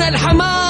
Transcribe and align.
هنا 0.00 0.08
الحماس 0.08 0.69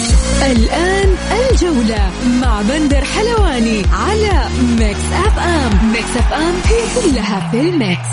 الآن 0.41 1.15
الجولة 1.51 2.11
مع 2.41 2.61
بندر 2.61 3.01
حلواني 3.03 3.83
على 3.93 4.49
Mix 4.79 4.99
FM 5.25 5.91
Mix 5.91 6.17
FM 6.17 6.53
هي 6.65 7.01
كلها 7.01 7.49
في 7.51 7.61
ال 7.61 7.70
mix. 7.70 8.07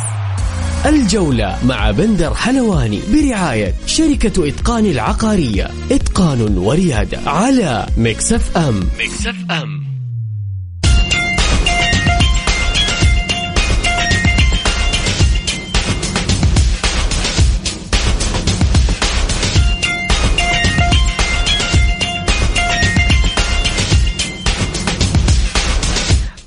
الجولة 0.87 1.59
مع 1.65 1.91
بندر 1.91 2.35
حلواني 2.35 3.01
برعاية 3.13 3.75
شركة 3.87 4.49
إتقان 4.49 4.87
العقارية. 4.87 5.71
إتقان 5.91 6.59
وريادة 6.59 7.31
على 7.31 7.87
Mix 7.97 8.57
FM 8.57 8.89
Mix 8.99 9.37
FM 9.51 9.88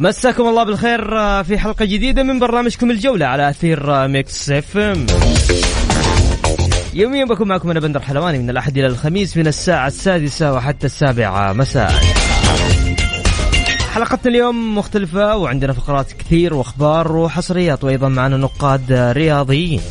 مساكم 0.02 0.47
الله 0.47 0.63
بالخير 0.63 1.19
آه، 1.19 1.41
في 1.41 1.57
حلقة 1.57 1.85
جديدة 1.85 2.23
من 2.23 2.39
برنامجكم 2.39 2.91
الجولة 2.91 3.25
على 3.25 3.49
أثير 3.49 3.94
آه، 3.95 4.07
Mix 4.07 4.49
FM. 4.49 5.05
يوميا 6.94 7.25
بكون 7.25 7.47
معكم 7.47 7.71
أنا 7.71 7.80
بندر 7.80 7.99
حلواني 7.99 8.39
من 8.39 8.49
الأحد 8.49 8.77
إلى 8.77 8.88
الخميس 8.88 9.38
من 9.38 9.47
الساعة 9.47 9.88
السادسة 9.88 10.53
وحتى 10.53 10.85
السابعة 10.85 11.53
مساء. 11.53 11.94
حلقتنا 13.94 14.31
اليوم 14.31 14.77
مختلفة 14.77 15.38
وعندنا 15.38 15.73
فقرات 15.73 16.11
كثير 16.11 16.53
وأخبار 16.53 17.17
وحصريات 17.17 17.83
وأيضا 17.83 18.09
معنا 18.09 18.38
نقاد 18.38 18.91
رياضيين. 18.91 19.81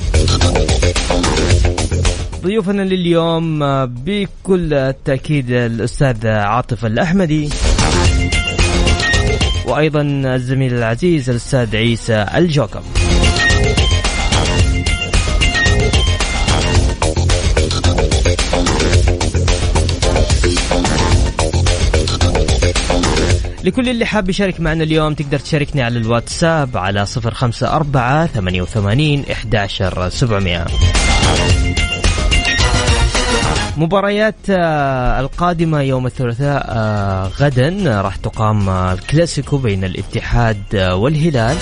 ضيوفنا 2.42 2.82
لليوم 2.82 3.62
آه، 3.62 3.84
بكل 3.84 4.74
التأكيد 4.74 5.50
الأستاذ 5.50 6.26
عاطف 6.26 6.84
الأحمدي. 6.86 7.48
وأيضا 9.70 10.02
الزميل 10.34 10.74
العزيز 10.74 11.30
الأستاذ 11.30 11.76
عيسى 11.76 12.26
الجوكر. 12.34 12.82
لكل 23.64 23.88
اللي 23.88 24.06
حاب 24.06 24.30
يشارك 24.30 24.60
معنا 24.60 24.84
اليوم 24.84 25.14
تقدر 25.14 25.38
تشاركني 25.38 25.82
على 25.82 25.98
الواتساب 25.98 26.76
على 26.76 27.06
054 27.24 28.26
88 28.26 29.24
11700 29.30 30.66
مباريات 33.80 34.50
آه، 34.50 35.20
القادمة 35.20 35.80
يوم 35.80 36.06
الثلاثاء 36.06 36.66
آه، 36.68 37.26
غدا 37.26 38.00
راح 38.00 38.16
تقام 38.16 38.68
آه، 38.68 38.92
الكلاسيكو 38.92 39.58
بين 39.58 39.84
الاتحاد 39.84 40.76
والهلال 40.92 41.56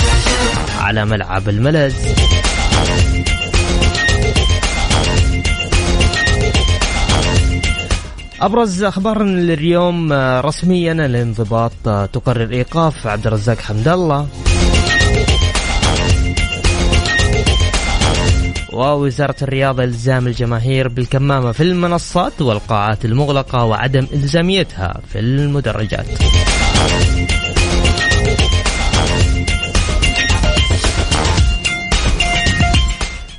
على 0.80 1.04
ملعب 1.04 1.48
الملز. 1.48 1.94
أبرز 8.40 8.82
اخبارنا 8.82 9.54
اليوم 9.54 10.12
رسميا 10.12 10.92
الانضباط 10.92 11.72
تقرر 12.12 12.50
إيقاف 12.50 13.06
عبد 13.06 13.26
الرزاق 13.26 13.58
حمد 13.58 13.88
الله. 13.88 14.26
ووزارة 18.78 19.34
الرياضة 19.42 19.84
إلزام 19.84 20.26
الجماهير 20.26 20.88
بالكمامة 20.88 21.52
في 21.52 21.62
المنصات 21.62 22.42
والقاعات 22.42 23.04
المغلقة 23.04 23.64
وعدم 23.64 24.06
إلزاميتها 24.12 25.00
في 25.08 25.18
المدرجات. 25.18 26.06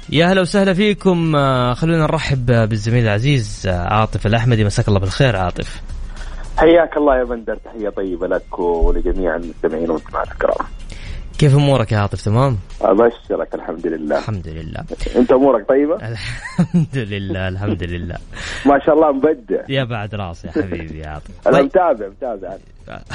يا 0.09 0.25
هلا 0.25 0.41
وسهلا 0.41 0.73
فيكم. 0.73 1.35
آه، 1.35 1.73
خلونا 1.73 1.97
نرحب 2.03 2.45
بالزميل 2.45 3.03
العزيز 3.03 3.67
آه، 3.67 3.93
عاطف 3.93 4.25
الأحمدي. 4.25 4.65
مساك 4.65 4.87
الله 4.87 4.99
بالخير 4.99 5.35
عاطف. 5.35 5.81
حياك 6.57 6.97
الله 6.97 7.17
يا 7.17 7.23
بندر 7.23 7.55
تحية 7.65 7.89
طيبة 7.89 8.27
لك 8.27 8.59
ولجميع 8.59 9.35
المستمعين 9.35 9.89
والمستمعات 9.89 10.27
الكرام. 10.31 10.67
كيف 11.39 11.55
أمورك 11.55 11.91
يا 11.91 11.97
عاطف؟ 11.97 12.21
تمام؟ 12.21 12.57
ابشرك 12.81 13.55
الحمد 13.55 13.87
لله. 13.87 14.17
الحمد 14.17 14.47
لله. 14.47 14.83
أنت 15.15 15.31
أمورك 15.31 15.69
طيبة؟ 15.69 15.95
الحمد 16.09 16.97
لله 16.97 17.47
الحمد 17.47 17.83
لله. 17.83 18.15
ما 18.65 18.79
شاء 18.85 18.95
الله 18.95 19.11
مبدع. 19.11 19.63
يا 19.69 19.83
بعد 19.83 20.15
راسي 20.15 20.47
يا 20.47 20.51
حبيبي 20.51 20.99
يا 20.99 21.07
عاطف. 21.07 21.47
أنا 21.47 21.57
طيب. 21.57 21.65
متابع 21.65 22.07
متابع. 22.07 22.57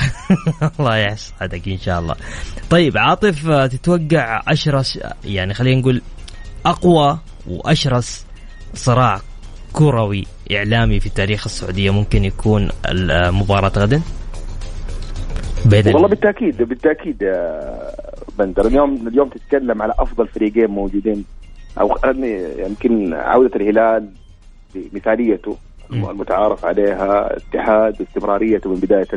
الله 0.81 0.99
يسعدك 0.99 1.69
إن 1.69 1.79
شاء 1.79 2.01
الله. 2.01 2.15
طيب 2.71 2.99
عاطف 2.99 3.49
تتوقع 3.51 4.43
أشرس 4.49 4.99
يعني 5.25 5.55
خلينا 5.55 5.81
نقول 5.81 6.03
أقوى 6.67 7.19
وأشرس 7.47 8.27
صراع 8.75 9.21
كروي 9.73 10.25
إعلامي 10.53 11.01
في 11.01 11.09
تاريخ 11.09 11.47
السعودية 11.47 11.91
ممكن 11.91 12.25
يكون 12.25 12.69
مباراة 13.31 13.73
غدا؟ 13.79 14.03
والله 15.73 16.09
بالتأكيد 16.09 16.63
بالتأكيد 16.63 17.19
بندر. 18.39 18.67
اليوم 18.67 19.09
اليوم 19.09 19.29
تتكلم 19.29 19.83
على 19.83 19.95
أفضل 19.99 20.29
فريقين 20.29 20.71
موجودين 20.71 21.25
أو 21.81 21.97
يمكن 22.59 23.15
عودة 23.15 23.57
الهلال 23.57 24.11
بمثاليته 24.75 25.57
المتعارف 25.93 26.65
عليها 26.65 27.37
اتحاد 27.37 28.03
استمراريته 28.03 28.71
من 28.71 28.77
بداية 28.77 29.09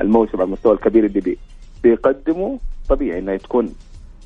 الموسم 0.00 0.36
على 0.36 0.44
المستوى 0.44 0.72
الكبير 0.72 1.04
اللي 1.04 1.36
بيقدمه. 1.82 2.58
طبيعي 2.88 3.18
إنها 3.18 3.36
تكون 3.36 3.74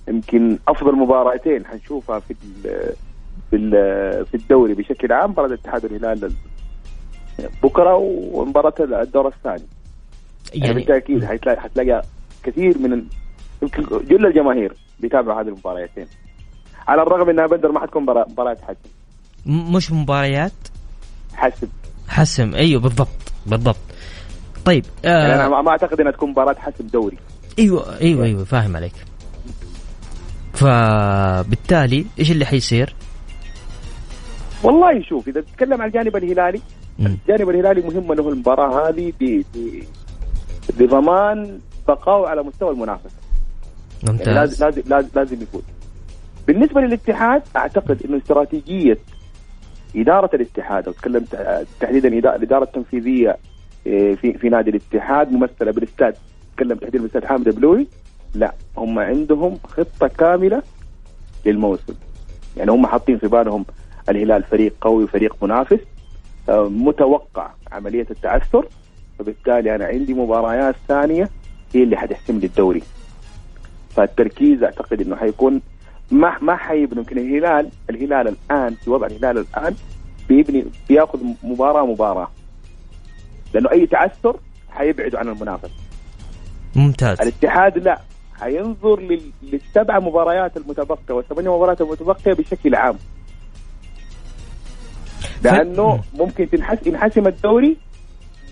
يمكن 0.08 0.58
أفضل 0.68 0.92
مباراتين 0.96 1.66
حنشوفها 1.66 2.18
في 2.18 2.34
في 3.50 3.70
في 4.24 4.34
الدوري 4.34 4.74
بشكل 4.74 5.12
عام. 5.12 5.30
مباراة 5.30 5.46
الاتحاد 5.46 5.84
والهلال 5.84 6.32
بكرة 7.62 7.96
ومباراة 8.32 8.74
الدور 8.80 9.28
الثاني. 9.28 9.62
يعني, 10.54 10.66
يعني 10.66 10.74
بالتأكيد 10.74 11.24
حتلاقي 11.24 11.60
حتلاقي 11.60 12.02
كثير 12.42 12.78
من 12.78 13.04
جل 13.82 14.26
الجماهير 14.26 14.72
بيتابعوا 15.00 15.40
هذه 15.40 15.48
المباريتين. 15.48 16.06
على 16.88 17.02
الرغم 17.02 17.30
إنها 17.30 17.46
بدر 17.46 17.72
ما 17.72 17.80
حتكون 17.80 18.02
مباريات 18.02 18.60
حسم. 18.60 18.90
مش 19.46 19.92
مباريات؟ 19.92 20.52
حسم. 21.34 21.68
حسم 22.08 22.54
أيوه 22.54 22.80
بالضبط 22.80 23.32
بالضبط. 23.46 23.76
طيب 24.64 24.84
آه 25.04 25.28
يعني 25.28 25.34
أنا 25.34 25.62
ما 25.62 25.70
أعتقد 25.70 26.00
إنها 26.00 26.12
تكون 26.12 26.30
مباراة 26.30 26.54
حسم 26.54 26.86
دوري. 26.86 27.18
أيوه 27.58 28.00
أيوه 28.00 28.24
أيوه 28.24 28.44
فاهم 28.44 28.76
عليك. 28.76 28.94
فبالتالي 30.54 32.06
إيش 32.18 32.30
اللي 32.30 32.44
حيصير؟ 32.44 32.94
والله 34.62 35.02
شوف 35.02 35.28
إذا 35.28 35.40
تتكلم 35.40 35.82
عن 35.82 35.88
الجانب 35.88 36.16
الهلالي 36.16 36.60
الجانب 37.00 37.50
الهلالي 37.50 37.82
مهم 37.82 38.12
له 38.12 38.28
المباراة 38.28 38.88
هذه 38.88 39.12
بضمان 40.78 41.58
بقائه 41.88 42.28
على 42.28 42.42
مستوى 42.42 42.70
المنافسة. 42.70 43.25
ممتاز. 44.02 44.28
يعني 44.28 44.40
لازم 44.40 44.64
لازم 44.64 44.82
لازم, 44.86 45.08
لازم 45.14 45.42
يفوز 45.42 45.62
بالنسبة 46.46 46.80
للاتحاد 46.80 47.42
أعتقد 47.56 48.02
إنه 48.04 48.16
استراتيجية 48.16 48.98
إدارة 49.96 50.30
الاتحاد 50.36 50.86
أو 50.86 50.92
تكلمت 50.92 51.64
تحديدا 51.80 52.08
الإدارة 52.08 52.64
التنفيذية 52.64 53.36
إيه، 53.86 54.14
في 54.14 54.32
في 54.32 54.48
نادي 54.48 54.70
الاتحاد 54.70 55.32
ممثلة 55.32 55.70
بالاستاذ 55.72 56.12
تكلم 56.56 56.78
تحديدا 56.78 56.98
بالاستاذ 56.98 57.26
حامد 57.26 57.48
بلوي 57.48 57.86
لا 58.34 58.54
هم 58.76 58.98
عندهم 58.98 59.58
خطة 59.64 60.08
كاملة 60.08 60.62
للموسم. 61.46 61.94
يعني 62.56 62.70
هم 62.70 62.86
حاطين 62.86 63.18
في 63.18 63.28
بالهم 63.28 63.64
الهلال 64.08 64.42
فريق 64.42 64.74
قوي 64.80 65.04
وفريق 65.04 65.36
منافس 65.44 65.80
آه، 66.48 66.68
متوقع 66.68 67.50
عملية 67.72 68.06
التعثر 68.10 68.68
فبالتالي 69.18 69.74
أنا 69.74 69.84
عندي 69.84 70.14
مباريات 70.14 70.74
ثانية 70.88 71.30
هي 71.74 71.82
اللي 71.82 71.96
حتحسم 71.96 72.38
لي 72.38 72.46
الدوري. 72.46 72.82
فالتركيز 73.96 74.62
أعتقد 74.62 75.00
إنه 75.00 75.16
حيكون 75.16 75.62
ما 76.10 76.38
ما 76.42 76.56
حيبني 76.56 76.98
يمكن 76.98 77.18
الهلال 77.18 77.70
الهلال 77.90 78.28
الآن 78.28 78.74
في 78.74 78.90
وضع 78.90 79.06
الهلال 79.06 79.38
الآن 79.38 79.74
بيبني 80.28 80.64
بياخذ 80.88 81.18
مباراة 81.42 81.86
مباراة. 81.86 82.30
لأنه 83.54 83.70
أي 83.72 83.86
تعثر 83.86 84.36
حيبعدوا 84.70 85.18
عن 85.18 85.28
المنافسه 85.28 85.74
ممتاز. 86.76 87.20
الاتحاد 87.20 87.78
لا 87.78 88.00
حينظر 88.40 89.00
لل- 89.00 89.32
للسبع 89.42 89.98
مباريات 89.98 90.56
المتبقية 90.56 91.14
والثمانية 91.14 91.56
مباريات 91.56 91.80
المتبقية 91.80 92.32
بشكل 92.32 92.74
عام. 92.74 92.96
لأنه 95.42 96.02
ممكن 96.14 96.50
تنحس 96.50 96.86
ينحسم 96.86 97.26
الدوري 97.26 97.76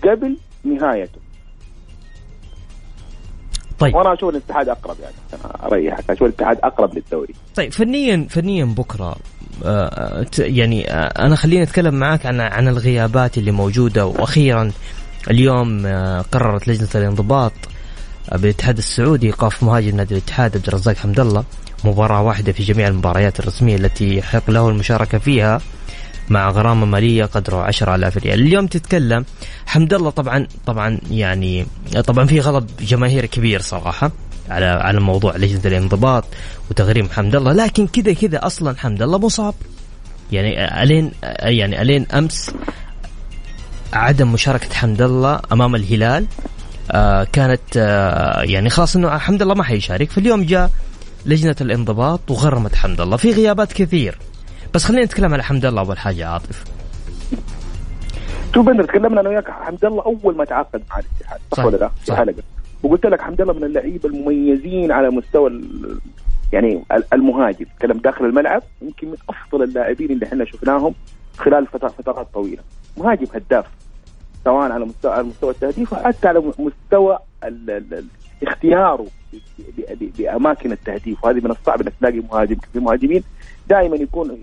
قبل 0.03 0.37
نهايته. 0.63 1.19
طيب. 3.79 3.95
وأنا 3.95 4.13
أشوف 4.13 4.29
الاتحاد 4.29 4.69
أقرب 4.69 4.95
يعني. 5.01 5.15
أنا 5.33 5.67
اريحك 5.67 6.09
أشوف 6.09 6.27
الاتحاد 6.27 6.57
أقرب 6.63 6.95
للدوري. 6.95 7.33
طيب 7.55 7.71
فنيا 7.71 8.27
فنيا 8.29 8.65
بكرة 8.65 9.15
آه، 9.65 10.25
يعني 10.39 10.91
آه، 10.91 11.25
أنا 11.25 11.35
خليني 11.35 11.63
أتكلم 11.63 11.93
معاك 11.95 12.25
عن 12.25 12.39
عن 12.39 12.67
الغيابات 12.67 13.37
اللي 13.37 13.51
موجودة. 13.51 14.05
وأخيرا 14.05 14.71
اليوم 15.31 15.85
آه، 15.85 16.21
قررت 16.21 16.67
لجنة 16.67 16.89
الانضباط 16.95 17.53
آه، 18.31 18.37
بالاتحاد 18.37 18.77
السعودي 18.77 19.27
إيقاف 19.27 19.63
مهاجم 19.63 19.95
نادي 19.95 20.13
الاتحاد 20.13 20.55
عبد 20.55 20.67
الرزاق 20.67 20.95
حمد 20.95 21.19
الله. 21.19 21.43
مباراة 21.83 22.21
واحدة 22.21 22.51
في 22.51 22.63
جميع 22.63 22.87
المباريات 22.87 23.39
الرسمية 23.39 23.75
التي 23.75 24.17
يحق 24.17 24.49
له 24.51 24.69
المشاركة 24.69 25.17
فيها. 25.17 25.61
مع 26.29 26.49
غرامة 26.49 26.85
مالية 26.85 27.25
قدره 27.25 27.57
10000 27.57 28.17
ريال. 28.17 28.39
اليوم 28.41 28.67
تتكلم 28.67 29.25
حمد 29.65 29.93
الله 29.93 30.09
طبعا 30.09 30.47
طبعا 30.65 30.99
يعني 31.11 31.65
طبعا 32.07 32.25
في 32.25 32.39
غضب 32.39 32.67
جماهيري 32.79 33.27
كبير 33.27 33.61
صراحة 33.61 34.11
على 34.49 34.65
على 34.65 34.99
موضوع 34.99 35.37
لجنة 35.37 35.61
الانضباط 35.65 36.25
وتغريم 36.71 37.09
حمد 37.09 37.35
الله. 37.35 37.53
لكن 37.53 37.87
كذا 37.87 38.13
كذا 38.13 38.45
أصلا 38.45 38.77
حمد 38.77 39.01
الله 39.01 39.17
مصاب 39.17 39.53
يعني 40.31 40.83
ألين 40.83 41.11
يعني 41.39 41.81
ألين 41.81 42.05
أمس 42.11 42.51
عدم 43.93 44.31
مشاركة 44.31 44.73
حمد 44.73 45.01
الله 45.01 45.39
أمام 45.51 45.75
الهلال 45.75 46.25
آه 46.91 47.23
كانت 47.23 47.61
آه 47.77 48.41
يعني 48.41 48.69
خلاص 48.69 48.95
إنه 48.95 49.17
حمد 49.17 49.41
الله 49.41 49.53
ما 49.53 49.63
حيشارك. 49.63 50.11
فاليوم 50.11 50.43
جاء 50.43 50.71
لجنة 51.25 51.55
الانضباط 51.61 52.31
وغرمت 52.31 52.75
حمد 52.75 53.01
الله. 53.01 53.17
في 53.17 53.31
غيابات 53.31 53.73
كثير. 53.73 54.17
بس 54.75 54.83
خلينا 54.85 55.03
نتكلم 55.05 55.33
على 55.33 55.43
حمد 55.43 55.65
الله 55.65 55.81
أول 55.81 55.97
حاجة 55.97 56.27
عاطف 56.27 56.63
شوف 58.55 58.65
بندر 58.65 58.83
تكلمنا 58.85 59.21
أنا 59.21 59.29
وياك 59.29 59.49
حمد 59.51 59.85
الله 59.85 60.03
أول 60.03 60.37
ما 60.37 60.45
تعاقد 60.45 60.81
مع 60.89 60.99
الاتحاد 60.99 61.39
صح, 61.51 61.57
صح، 61.57 61.65
ولا 61.65 61.77
لا؟ 61.77 61.87
في 61.87 62.05
صح. 62.05 62.15
حلقه 62.17 62.43
وقلت 62.83 63.05
لك 63.05 63.21
حمد 63.21 63.41
الله 63.41 63.53
من 63.53 63.63
اللعيبة 63.63 64.09
المميزين 64.09 64.91
على 64.91 65.09
مستوى 65.09 65.61
يعني 66.53 66.83
ال- 66.91 67.13
المهاجم 67.13 67.65
تكلم 67.79 67.97
داخل 67.97 68.25
الملعب 68.25 68.63
يمكن 68.81 69.07
من 69.07 69.17
أفضل 69.29 69.63
اللاعبين 69.63 70.11
اللي 70.11 70.25
إحنا 70.25 70.45
شفناهم 70.45 70.93
خلال 71.37 71.67
فترات 71.67 72.27
طويلة 72.33 72.61
مهاجم 72.97 73.25
هداف 73.35 73.65
سواء 74.43 74.71
على 74.71 74.85
مستوى 74.85 75.11
على 75.11 75.23
مستوى 75.23 75.49
التهديف 75.51 75.93
وحتى 75.93 76.27
على 76.27 76.43
مستوى 76.59 77.19
اختياره 78.47 79.05
لاماكن 80.19 80.71
التهديف. 80.71 81.23
وهذه 81.23 81.39
من 81.39 81.51
الصعب 81.51 81.81
إنك 81.81 81.93
تلاقي 81.99 82.19
مهاجم 82.19 82.55
في 82.73 82.79
مهاجمين 82.79 83.23
دائما 83.69 83.95
يكون 83.95 84.37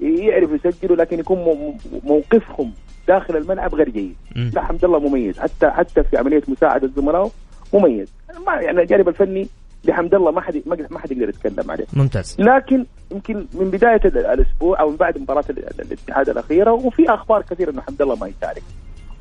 يعرف 0.00 0.50
يسجلوا 0.64 0.96
لكن 0.96 1.18
يكون 1.18 1.38
مو- 1.38 1.74
موقفهم 2.04 2.72
داخل 3.08 3.36
الملعب 3.36 3.74
غير 3.74 3.88
جيد. 3.88 4.14
لا 4.54 4.62
حمد 4.64 4.84
الله 4.84 4.98
مميز. 4.98 5.38
حتى 5.38 5.70
حتى 5.70 6.02
في 6.02 6.16
عملية 6.16 6.42
مساعدة 6.48 6.90
زملائه 6.96 7.30
مميز. 7.74 8.08
ما 8.46 8.52
يعني 8.54 8.80
الجانب 8.80 9.08
الفني 9.08 9.48
لحمد 9.84 10.14
الله 10.14 10.30
ما 10.30 10.40
حد 10.40 10.62
ما 10.90 10.98
حد 10.98 11.12
يقدر 11.12 11.28
يتكلم 11.28 11.70
عليه. 11.70 11.84
ممتاز. 11.92 12.36
لكن 12.38 12.86
يمكن 13.12 13.46
من 13.54 13.70
بداية 13.70 14.00
ال- 14.04 14.26
الأسبوع 14.26 14.80
أو 14.80 14.90
من 14.90 14.96
بعد 14.96 15.18
مباراة 15.18 15.44
ال- 15.50 15.58
ال- 15.58 15.80
الاتحاد 15.80 16.28
الأخيرة 16.28 16.72
وفي 16.72 17.10
أخبار 17.10 17.42
كثيرة 17.42 17.70
إنه 17.70 17.80
حمد 17.82 18.02
الله 18.02 18.16
ما 18.16 18.26
يشارك. 18.26 18.62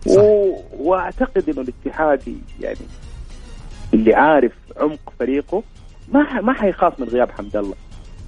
و... 0.07 0.51
وأعتقد 0.79 1.49
إنه 1.49 1.61
الاتحاد 1.61 2.21
يعني 2.61 2.77
اللي 3.95 4.13
عارف 4.13 4.51
عمق 4.77 5.13
فريقه 5.19 5.63
ما. 6.13 6.41
ما 6.41 6.53
حيخاف 6.53 6.99
من 6.99 7.07
غياب 7.07 7.31
حمد 7.31 7.55
الله. 7.57 7.73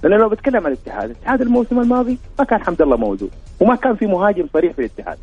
لأنه 0.02 0.16
لو 0.16 0.28
بتكلم 0.28 0.66
عن 0.66 0.72
الاتحاد 0.72 1.10
الاتحاد 1.10 1.40
الموسم 1.42 1.80
الماضي 1.80 2.18
ما 2.38 2.44
كان 2.44 2.62
حمد 2.64 2.82
الله 2.82 2.96
موجود 2.96 3.30
وما 3.60 3.76
كان 3.76 3.96
في 3.96 4.06
مهاجم 4.06 4.46
صريح 4.52 4.72
في 4.72 4.78
الاتحاد. 4.78 5.18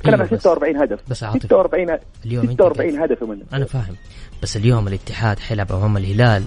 تكلم 0.00 0.14
عن 0.20 0.26
بس- 0.26 0.40
46 0.40 0.76
هدف. 0.76 0.98
بس 1.10 1.22
عاطف 1.24 1.42
46 1.46 1.90
ه- 1.90 2.00
اليوم 2.26 2.42
أنت 2.48 2.52
46 2.62 3.02
هدف 3.02 3.22
منه. 3.24 3.42
أنا 3.52 3.64
فاهم. 3.64 3.94
بس 4.42 4.56
اليوم 4.56 4.88
الاتحاد 4.88 5.38
حيلعب 5.38 5.72
امام 5.72 5.96
الهلال 5.96 6.42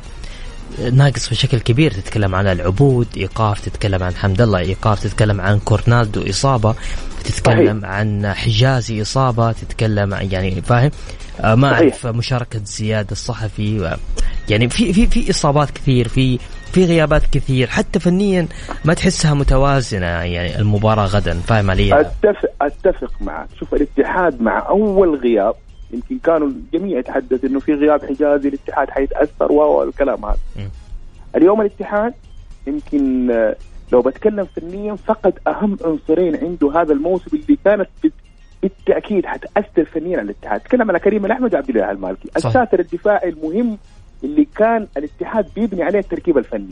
ناقص 0.92 1.30
بشكل 1.30 1.60
كبير 1.60 1.92
تتكلم 1.92 2.36
عن 2.36 2.48
العبود 2.48 3.08
إيقاف 3.18 3.60
تتكلم 3.66 4.04
عن 4.04 4.16
حمد 4.16 4.42
الله 4.42 4.60
إيقاف 4.60 5.04
تتكلم 5.04 5.42
عن 5.42 5.60
كورنالدو 5.60 6.30
إصابة 6.30 6.76
تتكلم 7.24 7.82
صحيح. 7.82 7.94
عن 7.94 8.34
حجازي 8.34 9.02
إصابة 9.02 9.52
تتكلم 9.52 10.14
عن 10.14 10.32
يعني 10.32 10.62
فاهم 10.62 10.92
آه 11.42 11.56
ما. 11.56 11.74
أعرف 11.74 12.08
مشاركة 12.08 12.62
زياد 12.64 13.12
الصحفي 13.12 13.98
يعني 14.50 14.70
في 14.70 14.94
في 14.94 15.08
في 15.08 15.30
إصابات 15.30 15.72
كثير 15.72 16.08
في 16.08 16.40
في 16.74 16.86
غيابات 16.86 17.24
كثير 17.32 17.68
حتى 17.68 18.00
فنيا 18.00 18.48
ما 18.86 18.94
تحسها 18.94 19.34
متوازنة 19.34 20.06
يعني 20.06 20.60
المباراة 20.60 21.06
غدا 21.06 21.34
فاهم 21.34 21.72
علي؟ 21.72 22.02
اتفق 22.02 22.50
أتفق 22.62 23.12
معك 23.22 23.48
شوف 23.60 23.74
الاتحاد 23.74 24.42
مع 24.42 24.70
أول 24.70 25.16
غياب 25.16 25.56
يمكن 25.94 26.20
كانوا 26.20 26.48
الجميع 26.48 27.00
يتحدث 27.00 27.46
إنه 27.46 27.60
في 27.60 27.74
غياب 27.74 28.06
حجازي 28.06 28.50
الاتحاد 28.50 28.90
حيتأثر 28.90 29.52
والكلام 29.52 30.26
هذا. 30.26 30.38
م. 30.56 30.70
اليوم 31.36 31.62
الاتحاد 31.62 32.14
يمكن 32.68 33.32
آه، 33.32 33.56
لو 33.92 34.02
بتكلم 34.02 34.46
فنيا 34.46 34.96
فقد 34.96 35.34
أهم 35.48 35.78
عنصرين 35.86 36.36
عنده 36.36 36.82
هذا 36.82 36.94
الموسم 36.94 37.38
اللي 37.38 37.58
كانت 37.66 37.90
بالتأكيد 38.62 39.26
حتأثر 39.26 39.86
فنيا 39.86 40.18
على 40.18 40.26
الاتحاد. 40.26 40.60
تكلم 40.60 40.90
على 40.90 41.00
كريم 41.00 41.26
الأحمد 41.26 41.54
وعبد 41.54 41.70
الله 41.70 41.92
المالكي. 41.92 42.30
الساتر 42.36 42.80
الدفاعي 42.80 43.30
المهم 43.30 43.78
اللي 44.24 44.48
كان 44.56 44.88
الاتحاد 44.98 45.48
بيبني 45.56 45.84
عليه 45.84 46.00
التركيب 46.00 46.38
الفني. 46.38 46.70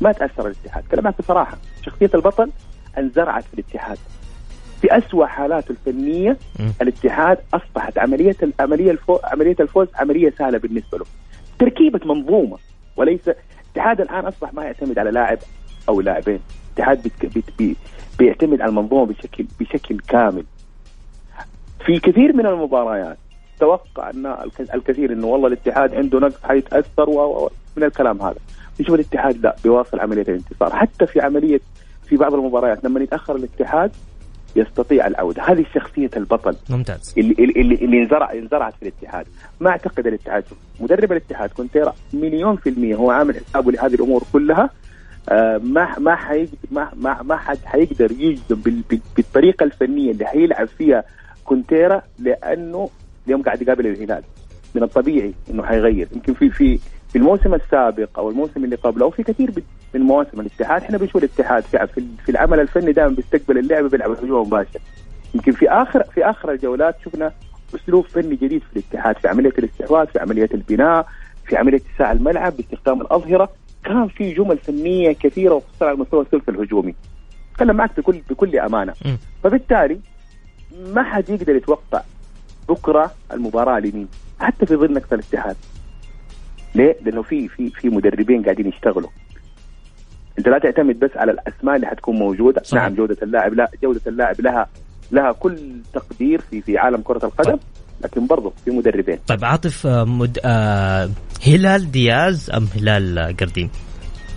ما 0.00 0.12
تأثر 0.12 0.46
الاتحاد. 0.46 0.84
كلامك 0.90 1.14
بصراحة. 1.18 1.56
شخصية 1.82 2.10
البطل 2.14 2.50
انزرعت 2.98 3.44
في 3.44 3.54
الاتحاد. 3.54 3.98
في 4.82 4.98
أسوأ 4.98 5.26
حالاته 5.26 5.70
الفنية 5.72 6.36
مم. 6.60 6.72
الاتحاد 6.82 7.38
أصبحت 7.54 7.98
عملية 7.98 8.36
العملية 8.42 8.90
الفوز 8.90 9.18
عملية 9.24 9.56
الفوز 9.60 9.88
عملية 9.94 10.30
سهلة 10.38 10.58
بالنسبة 10.58 10.98
له. 10.98 11.04
تركيبة 11.58 12.00
منظومة 12.04 12.58
وليس 12.96 13.20
الاتحاد 13.66 14.00
الآن 14.00 14.26
أصبح 14.26 14.54
ما 14.54 14.64
يعتمد 14.64 14.98
على 14.98 15.10
لاعب 15.10 15.38
أو 15.88 16.00
لاعبين. 16.00 16.40
الاتحاد 16.68 17.02
بيت- 17.02 17.34
بيت- 17.34 17.58
بي- 17.58 17.76
بيعتمد 18.18 18.60
على 18.60 18.68
المنظومة 18.68 19.06
بشكل 19.06 19.46
بشكل 19.60 19.98
كامل. 20.08 20.44
في 21.86 21.98
كثير 22.00 22.36
من 22.36 22.46
المباريات 22.46 23.18
توقع 23.60 24.10
أن 24.10 24.26
الك- 24.26 24.74
الكثير 24.74 25.12
إنه 25.12 25.26
والله 25.26 25.46
الاتحاد 25.48 25.94
عنده 25.94 26.18
نقص 26.18 26.42
حيتاثر 26.44 27.10
من 27.76 27.84
الكلام 27.84 28.22
هذا. 28.22 28.36
نشوف 28.80 28.94
الاتحاد 28.94 29.36
لا 29.42 29.56
بيواصل 29.64 30.00
عملية 30.00 30.22
الانتصار. 30.22 30.76
حتى 30.76 31.06
في 31.06 31.20
عمليه 31.20 31.60
في 32.08 32.16
بعض 32.16 32.34
المباريات 32.34 32.84
لما 32.84 33.00
يتأخر 33.00 33.36
الاتحاد 33.36 33.90
يستطيع 34.56 35.06
العودة. 35.06 35.42
هذه 35.42 35.64
شخصية 35.74 36.10
البطل. 36.16 36.56
ممتاز. 36.70 37.14
اللي 37.18 37.34
اللي 37.38 37.74
اللي 37.74 38.02
انزرع 38.02 38.32
انزرعت 38.32 38.74
في 38.74 38.82
الاتحاد. 38.82 39.26
ما 39.60 39.70
أعتقد 39.70 40.06
الاتحاد. 40.06 40.44
مدرب 40.80 41.12
الاتحاد 41.12 41.50
كونتيرا 41.50 41.94
مليون 42.12 42.56
في 42.56 42.68
المية 42.68 42.94
هو 42.96 43.10
عامل 43.10 43.36
حسابه 43.36 43.72
لهذه 43.72 43.94
الأمور 43.94 44.22
كلها. 44.32 44.70
آه 45.28 45.58
ما 45.58 45.98
ما 45.98 46.14
حيقدر 46.16 46.56
ما 46.70 46.88
ما, 46.96 47.22
ما 47.22 47.36
حد 47.36 47.58
حيقدر 47.64 48.10
يجزم 48.12 48.54
بال- 48.62 48.82
بال- 48.90 49.00
بالطريقة 49.16 49.64
الفنية 49.64 50.10
اللي 50.10 50.24
حيلعب 50.26 50.68
فيها 50.68 51.04
كونتيرا 51.44 52.02
لأنه 52.18 52.90
اليوم 53.26 53.42
قاعد 53.42 53.62
يقابل 53.62 53.86
الهلال. 53.86 54.22
من 54.74 54.82
الطبيعي 54.82 55.32
إنه 55.50 55.62
حيغير. 55.62 56.08
يمكن 56.12 56.34
في 56.34 56.50
في 56.50 56.78
في 57.08 57.16
الموسم 57.18 57.54
السابق 57.54 58.18
أو 58.18 58.30
الموسم 58.30 58.64
اللي 58.64 58.76
قبله 58.76 59.04
أو 59.04 59.10
في 59.10 59.22
كثير 59.22 59.50
من- 59.94 60.00
مواسم 60.00 60.40
الاتحاد. 60.40 60.82
إحنا 60.82 60.98
بنشوف 60.98 61.16
الاتحاد 61.16 61.62
في 61.62 61.86
في- 62.24 62.28
العمل 62.28 62.60
الفني 62.60 62.92
دائما 62.92 63.14
بيستقبل 63.14 63.58
اللعبه 63.58 63.88
بيلعب 63.88 64.10
هجوم 64.10 64.46
مباشر. 64.46 64.80
يمكن 65.34 65.52
في 65.52 65.70
اخر 65.70 66.02
في 66.14 66.24
آخر 66.30 66.52
الجولات 66.52 66.96
شفنا 67.04 67.32
أسلوب 67.74 68.06
فني 68.06 68.36
جديد 68.36 68.62
في 68.62 68.76
الاتحاد 68.78 69.16
في 69.18 69.28
عملية 69.28 69.52
الاستحواذ 69.58 70.06
في 70.06 70.18
عملية 70.18 70.48
البناء 70.54 71.06
في 71.46 71.56
عملية 71.56 71.80
اتساع 71.92 72.12
الملعب 72.12 72.56
باستخدام 72.56 73.00
الأظهرة. 73.00 73.48
كان 73.84 74.08
في 74.08 74.34
جمل 74.34 74.58
فنية 74.58 75.12
كثيرة 75.12 75.54
وخصوصا 75.54 75.86
على 75.86 75.96
مستوى 75.96 76.20
الثلث 76.20 76.48
الهجومي. 76.48 76.94
اتكلم 77.52 77.76
معك 77.76 78.00
بكل 78.00 78.20
بكل 78.30 78.58
أمانة. 78.58 78.94
فبالتالي 79.44 80.00
ما 80.94 81.02
حد 81.02 81.30
يقدر 81.30 81.56
يتوقع 81.56 82.00
بكرة 82.68 83.10
المباراة 83.32 83.78
لمين. 83.78 84.08
حتى 84.40 84.66
في 84.66 84.76
ظل 84.76 84.92
نقص 84.92 85.12
الاتحاد. 85.12 85.56
ليه؟ 86.74 86.96
لأنه 87.02 87.22
في 87.22 87.48
في 87.48 87.70
في 87.70 87.88
مدربين 87.88 88.42
قاعدين 88.42 88.66
يشتغلوا. 88.68 89.10
أنت 90.38 90.48
لا 90.48 90.58
تعتمد 90.58 90.98
بس 90.98 91.10
على 91.16 91.32
الأسماء 91.32 91.76
اللي 91.76 91.86
حتكون 91.86 92.16
موجودة 92.16 92.62
صحيح. 92.62 92.82
نعم 92.82 92.94
جودة 92.94 93.16
اللاعب 93.22 93.54
لا 93.54 93.70
جودة 93.82 94.00
اللاعب 94.06 94.40
لها 94.40 94.66
لها 95.12 95.32
كل 95.32 95.58
تقدير 95.94 96.40
في 96.40 96.60
في 96.62 96.78
عالم 96.78 97.02
كرة 97.02 97.24
القدم 97.26 97.50
طيب. 97.50 97.60
لكن 98.04 98.26
برضه 98.26 98.52
في 98.64 98.70
مدربين 98.70 99.18
طيب 99.26 99.44
عاطف 99.44 99.86
آه، 99.86 100.04
مد... 100.04 100.38
آه 100.44 101.08
هلال 101.46 101.90
دياز 101.90 102.50
أم 102.50 102.68
هلال 102.76 103.36
قرديم؟ 103.40 103.70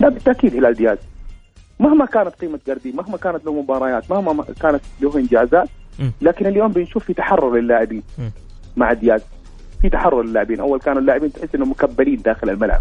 لا 0.00 0.08
بالتأكيد 0.08 0.56
هلال 0.56 0.74
دياز 0.74 0.98
مهما 1.80 2.06
كانت 2.06 2.34
قيمة 2.34 2.58
جاردي 2.66 2.92
مهما 2.92 3.16
كانت 3.16 3.44
له 3.46 3.62
مباريات 3.62 4.10
مهما 4.10 4.32
ما 4.32 4.44
كانت 4.62 4.80
له 5.00 5.18
إنجازات. 5.18 5.68
لكن 6.22 6.46
اليوم 6.46 6.72
بنشوف 6.72 7.04
في 7.04 7.14
تحرر 7.14 7.56
للاعبين. 7.58 8.02
مع 8.76 8.92
دياز 8.92 9.20
في 9.82 9.88
تحرر 9.88 10.22
للاعبين 10.22 10.60
أول 10.60 10.80
كانوا 10.80 11.00
اللاعبين 11.00 11.32
تحس 11.32 11.54
إنهم 11.54 11.70
مكبلين 11.70 12.22
داخل 12.22 12.50
الملعب 12.50 12.80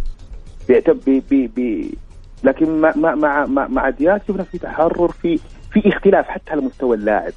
بي 1.06 1.24
بي 1.30 1.48
بي 1.48 1.98
لكن 2.44 2.82
مع 2.82 2.94
مع 2.96 3.46
مع, 3.46 3.68
مع, 3.68 3.90
دياز 3.90 4.20
شفنا 4.28 4.44
في 4.44 4.58
تحرر 4.58 5.12
في 5.12 5.40
في 5.74 5.90
اختلاف 5.90 6.26
حتى 6.28 6.52
على 6.52 6.62
مستوى 6.62 6.96
اللاعب. 6.98 7.34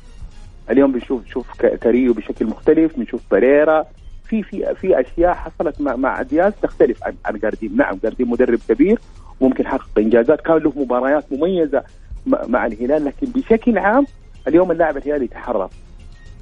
اليوم 0.71 0.92
بنشوف 0.92 1.26
شوف 1.26 1.47
كاريلو 1.62 2.12
بشكل 2.12 2.47
مختلف 2.47 2.97
بنشوف 2.97 3.21
بريرا 3.30 3.85
في 4.28 4.42
في 4.42 4.75
في 4.80 5.00
أشياء 5.00 5.35
حصلت 5.35 5.80
مع 5.80 5.97
مع 5.97 6.23
دياز 6.23 6.52
تختلف 6.62 7.04
عن 7.04 7.14
عن 7.25 7.38
جارديم 7.38 7.76
نعم 7.76 7.99
جارديم 8.02 8.30
مدرب 8.30 8.59
كبير 8.68 8.99
وممكن 9.40 9.66
حقق 9.66 9.99
إنجازات. 9.99 10.40
كان 10.40 10.56
له 10.56 10.73
مباريات 10.76 11.25
مميزة 11.32 11.82
مع- 12.26 12.44
مع 12.49 12.66
الهلال 12.66 13.04
لكن 13.04 13.26
بشكل 13.32 13.78
عام 13.78 14.06
اليوم 14.49 14.71
اللاعب 14.71 14.97
الهلالي 14.97 15.26
تحرر 15.28 15.68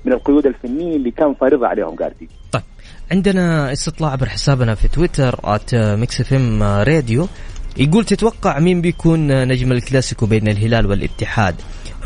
من 0.05 0.13
القيود 0.13 0.47
الفنية 0.47 0.97
اللي 0.97 1.11
كان 1.11 1.35
فارضها 1.35 1.69
عليهم 1.69 1.95
جارديم 1.97 2.29
طيب 2.53 2.63
عندنا 3.13 3.73
استطلاع 3.73 4.11
عبر 4.11 4.27
حسابنا 4.27 4.75
في 4.75 4.89
تويتر 4.89 5.41
at 5.45 5.75
Mix 5.75 6.21
FM 6.21 6.63
Radio 6.63 7.27
يقول 7.81 8.05
تتوقع 8.05 8.59
مين 8.59 8.81
بيكون 8.81 9.49
نجم 9.49 9.73
الكلاسيكو 9.73 10.27
بين 10.27 10.49
الهلال 10.49 10.87
والاتحاد؟ 10.87 11.55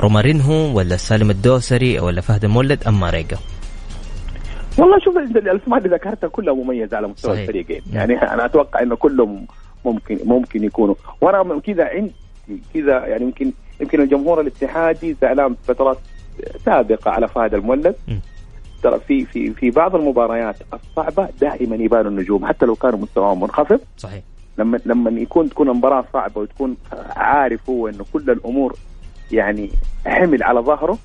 رومارينهو 0.00 0.76
ولا 0.76 0.97
سالم 0.97 1.31
الدوسري 1.31 2.00
ولا 2.00 2.21
فهد 2.21 2.45
المولد 2.45 2.85
أم 2.87 3.00
ماريجا 3.00 3.37
والله 4.78 4.99
شوف 5.04 5.16
الأسماء 5.16 5.78
اللي 5.78 5.97
ذكرتها 5.97 6.28
كلها 6.28 6.54
مميزة 6.54 6.97
على 6.97 7.09
مستوى 7.09 7.33
صحيح. 7.33 7.40
الفريقين. 7.40 7.83
يعني 7.93 8.14
أنا 8.14 8.45
أتوقع 8.45 8.83
إنه 8.83 8.97
كلهم 8.97 9.47
ممكن 9.85 10.19
ممكن 10.25 10.64
يكونوا. 10.64 10.95
وأنا 11.21 11.43
من 11.43 11.61
كذا 11.61 11.85
عندي 11.85 12.12
كذا 12.75 13.07
يعني 13.07 13.23
يمكن 13.25 13.52
يمكن 13.81 14.00
الجمهور 14.00 14.40
الاتحادي 14.40 15.16
زعلان 15.23 15.57
فترات 15.69 15.99
سابقة 16.64 17.11
على 17.11 17.28
فهد 17.28 17.54
المولد. 17.54 17.95
ترى 18.83 19.00
في 19.09 19.25
في 19.25 19.50
في 19.50 19.71
بعض 19.71 19.95
المباريات 19.97 20.57
الصعبة 20.75 21.28
دائما 21.40 21.76
يبانوا 21.76 22.11
النجوم 22.11 22.47
حتى 22.47 22.66
لو 22.66 22.75
كانوا 22.75 22.99
مستواهم 22.99 23.40
منخفض. 23.40 23.81
صحيح. 23.97 24.23
لما 24.58 24.78
لما 24.87 25.11
يكون 25.20 25.49
تكون 25.50 25.68
المباراه 25.70 26.04
صعبة 26.12 26.40
وتكون 26.40 26.76
عارف 27.16 27.70
هو 27.70 27.88
إنه 27.88 28.04
كل 28.12 28.30
الأمور 28.30 28.76
يعني 29.32 29.70
حمل 30.06 30.42
على 30.42 30.61
ظهره 30.61 30.99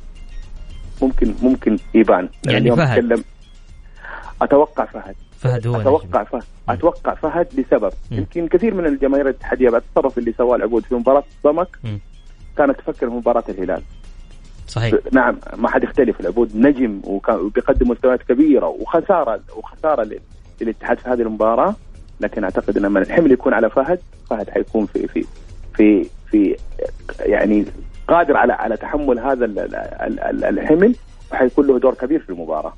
ممكن 1.01 1.33
ممكن 1.41 1.77
يبان. 1.93 2.29
يعني 2.45 2.57
اليوم 2.57 2.77
فهد. 2.77 2.95
تكلم 2.97 3.23
أتوقع 4.41 4.85
فهد. 4.85 5.15
فهد 5.39 5.67
هو 5.67 5.75
أتوقع. 5.81 6.23
فهد. 6.23 6.43
أتوقع 6.69 7.13
فهد 7.13 7.47
لسبب. 7.59 7.91
يمكن 8.11 8.47
كثير 8.47 8.73
من 8.73 8.85
الجماهير 8.85 9.25
الاتحاديه 9.29 9.69
بعد 9.69 9.81
التصرف 9.81 10.17
اللي 10.17 10.33
سواه 10.37 10.55
العبود 10.55 10.83
في 10.83 10.95
مباراة 10.95 11.23
ضمك 11.43 11.67
مم. 11.83 11.99
كانت 12.57 12.77
تفكر 12.79 13.09
في 13.09 13.15
مباراة 13.15 13.43
الهلال. 13.49 13.81
صحيح. 14.67 14.93
نعم 15.11 15.37
ما 15.57 15.69
حد 15.69 15.83
يختلف. 15.83 16.19
العبود 16.19 16.55
نجم 16.55 17.01
وكان 17.03 17.35
وبيقدم 17.39 17.89
مستويات 17.89 18.23
كبيرة 18.23 18.67
وخساره 18.67 19.39
وخسارة 19.57 20.03
لل- 20.03 20.19
للاتحاد 20.61 20.97
في 20.99 21.09
هذه 21.09 21.21
المباراة. 21.21 21.75
لكن 22.19 22.43
أعتقد 22.43 22.77
إن 22.77 22.83
لما 22.83 22.99
الحمل 22.99 23.31
يكون 23.31 23.53
على 23.53 23.69
فهد 23.69 23.99
فهد 24.29 24.49
حيكون 24.49 24.85
في 24.85 25.07
في 25.07 25.25
في 25.77 26.05
في 26.31 26.55
يعني 27.19 27.65
قادر 28.07 28.37
على 28.37 28.53
على 28.53 28.77
تحمل 28.77 29.19
هذا 29.19 29.45
ال- 29.45 29.59
ال- 29.59 30.19
ال- 30.19 30.59
الحمل 30.59 30.95
وحيكون 31.31 31.67
له 31.67 31.79
دور 31.79 31.93
كبير 31.93 32.19
في 32.19 32.29
المباراة. 32.29 32.73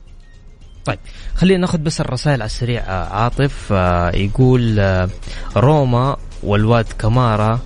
طيب 0.86 1.00
خلينا 1.36 1.60
ناخذ 1.62 1.78
بس 1.78 2.02
الرسائل 2.02 2.42
على 2.42 2.46
السريع. 2.46 2.82
آه، 2.82 3.14
عاطف 3.14 3.74
آه، 3.74 4.12
يقول 4.16 4.80
آه، 4.80 5.10
روما 5.58 6.18
والواد 6.44 6.86
كمارا 7.00 7.60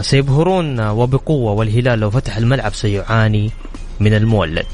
سيبهرون 0.00 0.80
وبقوة 0.80 1.52
والهلال 1.52 1.98
لو 1.98 2.10
فتح 2.10 2.36
الملعب 2.36 2.74
سيعاني 2.74 3.50
من 4.00 4.14
المولد. 4.14 4.66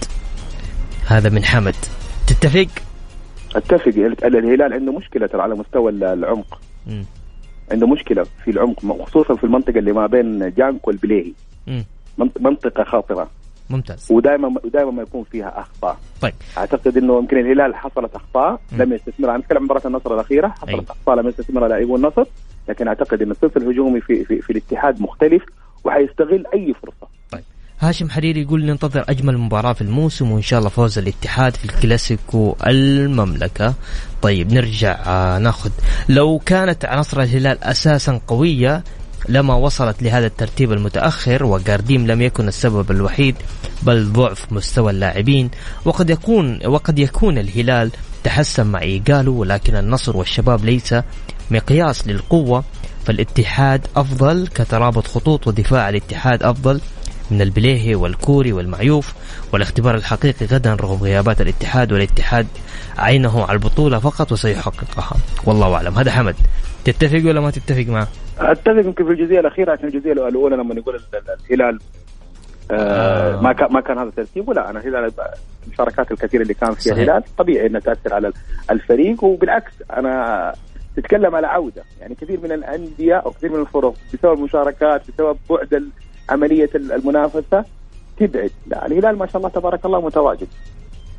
هذا 1.06 1.28
من 1.28 1.44
حمد. 1.44 1.74
تتفق؟ 2.26 2.66
أتفق. 3.56 3.88
ال- 3.88 4.24
الهلال 4.36 4.72
عنده 4.72 4.92
مشكلة 4.92 5.26
ترى 5.26 5.42
على 5.42 5.54
مستوى 5.54 5.90
ال- 5.92 6.04
العمق. 6.04 6.60
مم. 6.86 7.04
عنده 7.72 7.86
مشكلة 7.86 8.22
في 8.44 8.50
العمق 8.50 9.02
خصوصا 9.06 9.34
في 9.34 9.44
المنطقة 9.44 9.78
اللي 9.78 9.92
ما 9.92 10.06
بين 10.06 10.50
جانك 10.54 10.88
والبليهي 10.88 11.32
مم. 11.66 11.84
منط- 12.18 12.40
منطقة 12.40 12.84
خطره 12.84 13.30
ممتاز. 13.70 14.08
ودائما 14.12 14.54
ودائما 14.64 14.90
ما 14.90 15.02
يكون 15.02 15.24
فيها 15.24 15.60
أخطاء. 15.60 15.96
طيب. 16.22 16.32
أعتقد 16.58 16.96
إنه 16.96 17.18
يمكن 17.18 17.38
الهلال 17.38 17.74
حصلت 17.74 18.14
أخطاء. 18.14 18.60
لم 18.72 18.92
يستثمرها. 18.92 19.34
أنا 19.34 19.38
أتكلم 19.44 19.58
عن 19.58 19.64
مباراة 19.64 19.86
النصر 19.86 20.14
الأخيرة. 20.14 20.46
أي. 20.46 20.52
حصلت 20.74 20.90
أخطاء 20.90 21.16
لم 21.16 21.28
يستثمرها 21.28 21.68
لاعبو 21.68 21.96
النصر. 21.96 22.24
لكن 22.68 22.88
أعتقد 22.88 23.22
إن 23.22 23.30
الصف 23.30 23.56
الهجومي 23.56 24.00
في, 24.00 24.24
في, 24.24 24.40
في 24.42 24.50
الاتحاد 24.50 25.02
مختلف 25.02 25.42
وحيستغل 25.84 26.44
أي 26.54 26.74
فرصة. 26.74 27.08
هاشم 27.80 28.10
حريري 28.10 28.42
يقول 28.42 28.64
ننتظر 28.64 29.04
أجمل 29.08 29.38
مباراة 29.38 29.72
في 29.72 29.82
الموسم 29.82 30.30
وإن 30.32 30.42
شاء 30.42 30.58
الله 30.58 30.70
فوز 30.70 30.98
الاتحاد 30.98 31.56
في 31.56 31.64
الكلاسيكو 31.64 32.56
المملكة. 32.66 33.74
طيب 34.22 34.52
نرجع 34.52 34.98
آه 35.06 35.38
ناخذ. 35.38 35.70
لو 36.08 36.40
كانت 36.46 36.84
عناصر 36.84 37.22
الهلال 37.22 37.64
أساسا 37.64 38.20
قوية 38.26 38.84
لما 39.28 39.54
وصلت 39.54 40.02
لهذا 40.02 40.26
الترتيب 40.26 40.72
المتأخر 40.72 41.44
وجارديم 41.44 42.06
لم 42.06 42.22
يكن 42.22 42.48
السبب 42.48 42.90
الوحيد 42.90 43.36
بل 43.82 44.12
ضعف 44.12 44.52
مستوى 44.52 44.90
اللاعبين 44.90 45.50
وقد 45.84 46.10
يكون 46.10 46.66
وقد 46.66 46.98
يكون 46.98 47.38
الهلال 47.38 47.90
تحسن 48.24 48.66
مع 48.66 48.80
ايجالو 48.80 49.34
ولكن 49.34 49.76
النصر 49.76 50.16
والشباب 50.16 50.64
ليس 50.64 50.94
مقياس 51.50 52.08
للقوة 52.08 52.64
فالاتحاد 53.06 53.86
أفضل 53.96 54.46
كترابط 54.46 55.06
خطوط 55.06 55.46
ودفاع 55.46 55.88
الاتحاد 55.88 56.42
أفضل. 56.42 56.80
من 57.30 57.42
البليهي 57.42 57.94
والكوري 57.94 58.52
والمعيوف 58.52 59.14
والاختبار 59.52 59.94
الحقيقي 59.94 60.46
غدا 60.46 60.74
رغم 60.74 61.02
غيابات 61.02 61.40
الاتحاد 61.40 61.92
والاتحاد 61.92 62.46
عينه 62.98 63.42
على 63.44 63.52
البطولة 63.52 63.98
فقط 63.98 64.32
وسيحققها. 64.32 65.16
والله 65.46 65.74
أعلم. 65.74 65.98
هذا 65.98 66.10
حمد 66.10 66.34
تتفق 66.84 67.28
ولا 67.28 67.40
ما 67.40 67.50
تتفق 67.50 67.84
معه؟ 67.88 68.08
أتفق 68.38 68.72
يمكن 68.72 69.04
في 69.04 69.10
الجزئية 69.10 69.40
الأخيرة 69.40 69.72
عشان 69.72 69.88
الجزئية 69.88 70.12
الأولى 70.12 70.56
لما 70.56 70.74
نقول 70.74 70.94
ال- 70.94 71.00
ال- 71.14 71.36
الهلال 71.50 71.78
آه 72.70 73.38
آه. 73.38 73.40
ما 73.40 73.52
كان 73.52 73.72
ما 73.72 73.80
كان 73.80 73.98
هذا 73.98 74.10
ترتيبه 74.16 74.54
لا 74.54 74.70
أنا 74.70 74.80
الهلال 74.80 75.12
المشاركات 75.66 76.12
الكثيرة 76.12 76.42
اللي 76.42 76.54
كان 76.54 76.74
فيها. 76.74 76.92
الهلال 76.92 77.22
طبيعي 77.38 77.66
إنها 77.66 77.80
تأثر 77.80 78.14
على 78.14 78.32
الفريق. 78.70 79.24
وبالعكس 79.24 79.72
أنا 79.96 80.52
تتكلم 80.96 81.34
على 81.34 81.46
عودة. 81.46 81.82
يعني 82.00 82.14
كثير 82.14 82.40
من 82.40 82.52
الأندية 82.52 83.14
أو 83.14 83.30
كثير 83.30 83.52
من 83.52 83.60
الفرق 83.60 83.94
بسبب 84.14 84.32
المشاركات 84.38 85.02
بسبب 85.10 85.36
بعد 85.50 85.88
عملية 86.30 86.70
ال- 86.74 86.92
المنافسة 86.92 87.64
تبعد. 88.16 88.50
لا 88.66 88.86
الهلال 88.86 89.18
ما 89.18 89.26
شاء 89.26 89.36
الله 89.36 89.48
تبارك 89.48 89.84
الله 89.86 90.00
متواجد. 90.00 90.48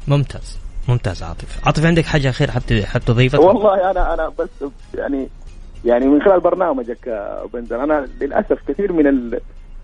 ممتاز. 0.07 0.59
ممتاز 0.89 1.23
عاطف. 1.23 1.67
عاطف 1.67 1.85
عندك 1.85 2.05
حاجة 2.05 2.29
أخير 2.29 2.51
حتى 2.51 2.85
حتى 2.85 3.05
تضيفها؟ 3.05 3.39
والله 3.39 3.91
أنا 3.91 4.13
أنا 4.13 4.31
بس 4.39 4.49
يعني 4.95 5.27
يعني 5.85 6.05
من 6.07 6.21
خلال 6.21 6.39
برنامجك 6.39 7.31
بندر 7.53 7.83
أنا 7.83 8.07
للأسف 8.21 8.59
كثير 8.67 8.93
من 8.93 9.07
ال 9.07 9.39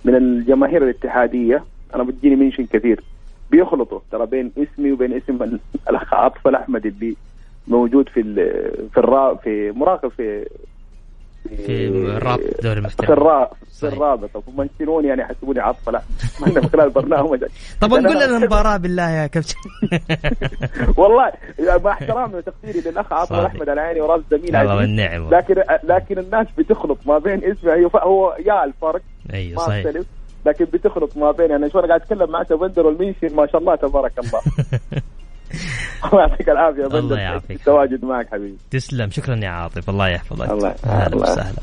من 0.06 0.15
الجماهير 0.15 0.84
الاتحادية 0.84 1.63
أنا 1.96 2.03
بتجيني 2.03 2.36
منشن 2.36 2.65
كثير 2.65 3.03
بيخلطوا 3.51 4.00
ترى 4.12 4.25
بين 4.25 4.51
اسمي 4.58 4.92
وبين 4.92 5.13
اسم 5.13 5.44
ال- 5.44 5.60
الأخ 5.89 6.13
عاطف 6.13 6.48
الأحمد 6.48 6.86
اللي 6.86 7.15
موجود 7.68 8.10
في 8.10 8.20
ال- 8.20 8.89
في 8.94 8.98
الرا 8.98 9.36
في 9.36 9.72
مراقب 9.72 10.10
في 10.10 10.46
في 11.50 11.88
رابط 12.23 12.41
دوري 12.63 12.75
في 12.75 12.79
المحترفين 12.79 13.13
الرا 13.13 13.50
في. 13.71 13.88
الرابطه 13.88 14.41
فمنشنوني 14.41 15.07
يعني 15.07 15.21
يحسبوني 15.21 15.59
ما 16.41 16.47
أنا 16.47 16.62
من 16.62 16.69
خلال 16.69 16.89
برنامجك 16.89 17.51
طب 17.81 17.93
نقول 17.93 18.15
لنا 18.15 18.38
المباراة 18.38 18.77
بالله 18.77 19.09
يا 19.09 19.27
كابتن. 19.27 19.55
والله 20.97 21.31
مع 21.83 21.91
احترامي 21.91 22.35
وتقديري 22.35 22.81
للأخ 22.89 23.13
عاطف 23.13 23.29
صادق. 23.29 23.41
الأحمد 23.41 23.69
على 23.69 23.81
عيني 23.81 24.01
وراس 24.01 24.21
زميل 24.31 24.55
والنعم 24.55 25.29
لكن 25.29 25.55
لكن 25.83 26.19
الناس 26.19 26.47
بتخلط 26.57 26.97
ما 27.05 27.17
بين 27.17 27.43
اسمه. 27.43 27.73
هو 27.73 28.00
هو 28.00 28.35
يا 28.45 28.63
الفرق. 28.63 29.01
أيوه 29.33 29.55
ما 29.55 29.67
صحيح. 29.67 29.85
لكن 30.45 30.65
بتخلط 30.65 31.17
ما 31.17 31.31
بين 31.31 31.50
يعني 31.51 31.69
شو 31.69 31.79
أنا 31.79 31.88
قاعد 31.88 32.01
أتكلم 32.01 32.31
مع 32.31 32.43
بندر 32.51 32.88
والمنشن 32.88 33.35
ما 33.35 33.47
شاء 33.47 33.62
الله 33.62 33.75
تبارك 33.75 34.12
الله. 34.19 34.41
الله 36.05 36.21
يعطيك 36.21 36.50
العافية 36.50 36.85
الله 36.85 37.19
يعافيك. 37.19 37.51
التواجد 37.59 38.05
معك 38.05 38.27
حبيبي. 38.31 38.57
تسلم 38.71 39.12
شكرا 39.12 39.35
يا 39.35 39.50
عاطف 39.50 39.89
الله 39.89 40.07
يحفظك. 40.07 40.50
الله- 40.50 40.75
أهلا. 40.85 41.15
وسهلا. 41.15 41.53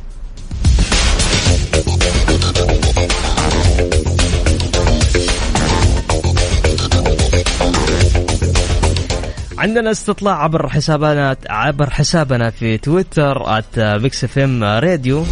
عندنا 9.59 9.91
استطلاع 9.91 10.43
عبر 10.45 10.69
حسابنا 10.69 11.37
عبر 11.51 11.91
حسابنا 11.91 12.51
في 12.51 12.79
تويتر 12.79 13.63
@Mix 13.77 14.25
FM 14.25 14.65
Radio. 14.65 15.25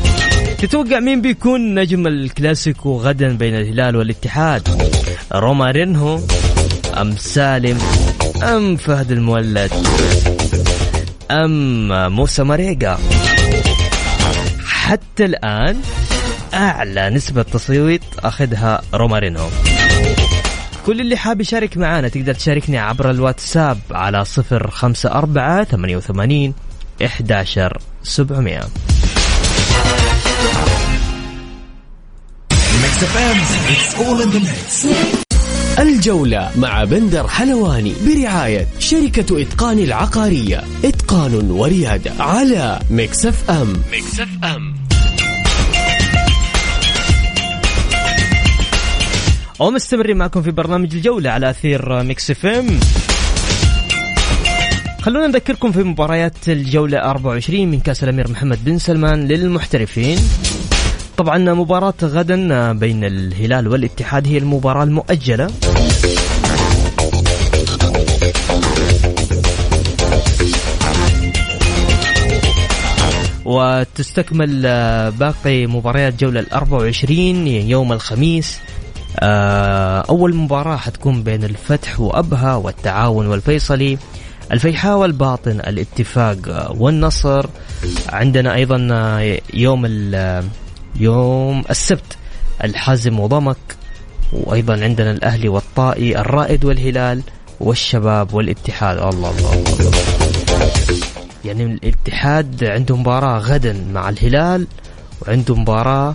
تتوقع 0.59 1.01
مين 1.01 1.21
بيكون 1.23 1.75
نجم 1.75 2.07
الكلاسيكو 2.07 2.97
غدا 2.97 3.37
بين 3.37 3.55
الهلال 3.55 3.97
والاتحاد؟ 3.97 4.69
رومارينهو 5.35 6.21
أم 7.01 7.11
سالم؟ 7.17 7.79
أم 8.43 8.77
فهد 8.77 9.13
المولد؟ 9.13 9.73
أم 11.31 12.13
موسى 12.13 12.43
ماريجا 12.43 12.99
حتى 14.67 15.25
الآن 15.25 15.81
أعلى 16.55 17.11
نسبة 17.11 17.43
تصويت 17.43 18.03
أخذها 18.19 18.83
رومارينهو 18.95 19.49
كل 20.87 21.01
اللي 21.01 21.17
حاب 21.17 21.41
يشارك 21.41 21.77
معنا 21.77 22.09
تقدر 22.09 22.35
تشاركني 22.35 22.79
عبر 22.79 23.11
الواتساب 23.11 23.79
على 23.91 24.25
صفر 24.25 24.71
خمسة 24.71 25.11
أربعة 25.13 25.65
ثمانية 25.65 25.97
وثمانين 25.97 26.55
إحداشر 27.05 27.79
سبعمية. 28.03 28.61
الجولة 35.79 36.51
مع 36.57 36.85
بندر 36.85 37.29
حلواني 37.29 37.93
برعاية 38.07 38.67
شركة 38.79 39.43
إتقان 39.43 39.79
العقارية. 39.79 40.65
إتقان 40.85 41.51
وريادة 41.51 42.13
على 42.19 42.79
Mix 42.91 43.51
FM. 43.51 43.73
Mix 43.93 44.29
FM. 44.45 44.75
ومستمرين 49.59 50.17
معكم 50.17 50.43
في 50.43 50.51
برنامج 50.51 50.95
الجولة 50.95 51.31
على 51.31 51.51
أثير 51.51 52.03
Mix 52.03 52.31
FM. 52.31 52.81
خلونا 55.03 55.27
نذكركم 55.27 55.73
في 55.73 55.83
مباريات 55.83 56.49
الجولة 56.49 56.99
24 56.99 57.69
من 57.69 57.81
كأس 57.81 58.05
الأمير 58.05 58.31
محمد 58.31 58.65
بن 58.65 58.79
سلمان 58.79 59.29
للمحترفين. 59.29 60.19
طبعا 61.19 61.39
مباراة 61.39 61.95
غدا 62.03 62.73
بين 62.73 63.05
الهلال 63.05 63.69
والاتحاد 63.69 64.27
هي 64.27 64.39
المباراة 64.39 64.85
المؤجلة. 64.85 65.49
وتستكمل 73.45 74.63
باقي 75.11 75.67
مباريات 75.67 76.21
جولة 76.21 76.41
ال 76.41 76.53
24 76.53 77.47
يوم 77.47 77.93
الخميس. 77.93 78.59
آه، 79.21 80.01
أول 80.01 80.35
مباراة 80.35 80.77
حتكون 80.77 81.23
بين 81.23 81.45
الفتح 81.45 82.01
وأبها 82.01 82.55
والتعاون 82.55 83.27
والفيصلي. 83.27 83.99
الفيحاء 84.53 84.97
والباطن 84.97 85.61
الاتفاق 85.61 86.37
والنصر. 86.79 87.47
عندنا 88.09 88.55
أيضا 88.55 88.77
يوم 89.55 89.87
يوم 91.01 91.65
السبت. 91.71 92.17
الحزم 92.65 93.21
وضمك 93.21 93.57
وأيضا 94.33 94.81
عندنا 94.83 95.11
الأهلي 95.11 95.49
والطائي 95.49 96.19
الرائد 96.19 96.65
والهلال 96.65 97.23
والشباب 97.61 98.35
والاتحاد. 98.35 98.97
الله 98.99 99.11
الله, 99.11 99.31
الله. 99.31 99.91
يعني 101.45 101.65
الاتحاد 101.65 102.65
عنده 102.65 102.97
مباراة 102.97 103.39
غدا 103.39 103.85
مع 103.93 104.09
الهلال 104.09 104.67
وعنده 105.23 105.55
مباراة 105.55 106.15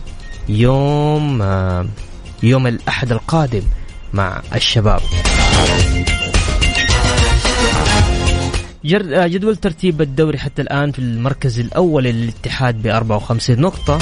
يوم 0.50 1.42
آه، 1.42 1.86
يوم 2.44 2.68
الأحد 2.68 3.12
القادم 3.12 3.64
مع 4.14 4.42
الشباب. 4.56 5.02
آه، 8.96 9.28
جدول 9.28 9.56
ترتيب 9.56 10.02
الدوري 10.02 10.38
حتى 10.38 10.62
الآن 10.62 10.92
في 10.92 11.00
المركز 11.00 11.60
الأول 11.60 12.04
للاتحاد 12.04 12.82
ب 12.82 12.88
54 12.88 13.60
نقطة. 13.60 14.00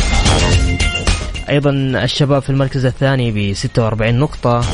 أيضا 1.50 1.70
الشباب 2.04 2.42
في 2.42 2.50
المركز 2.50 2.86
الثاني 2.86 3.32
ب 3.32 3.54
46 3.54 4.16
نقطة. 4.20 4.66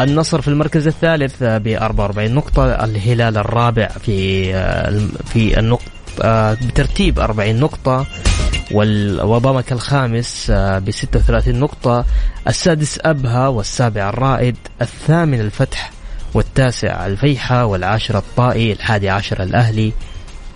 النصر 0.00 0.40
في 0.40 0.48
المركز 0.48 0.86
الثالث 0.86 1.42
ب 1.42 1.68
44 1.68 2.34
نقطة. 2.34 2.84
الهلال 2.84 3.36
الرابع 3.36 3.88
في 3.88 4.50
آه، 4.54 5.00
في 5.24 5.58
النقطة 5.58 5.90
آه، 6.22 6.54
بترتيب 6.54 7.18
40 7.18 7.60
نقطة. 7.60 8.06
وضمك 9.22 9.72
الخامس 9.72 10.50
ب 10.50 10.90
36 10.90 11.60
نقطة. 11.60 12.04
السادس 12.48 12.98
أبها 13.04 13.48
والسابع 13.48 14.08
الرائد. 14.08 14.56
الثامن 14.82 15.40
الفتح 15.40 15.90
والتاسع 16.34 17.06
الفيحة 17.06 17.64
والعاشر 17.64 18.18
الطائي. 18.18 18.72
الحادي 18.72 19.10
عشر 19.10 19.42
الأهلي. 19.42 19.92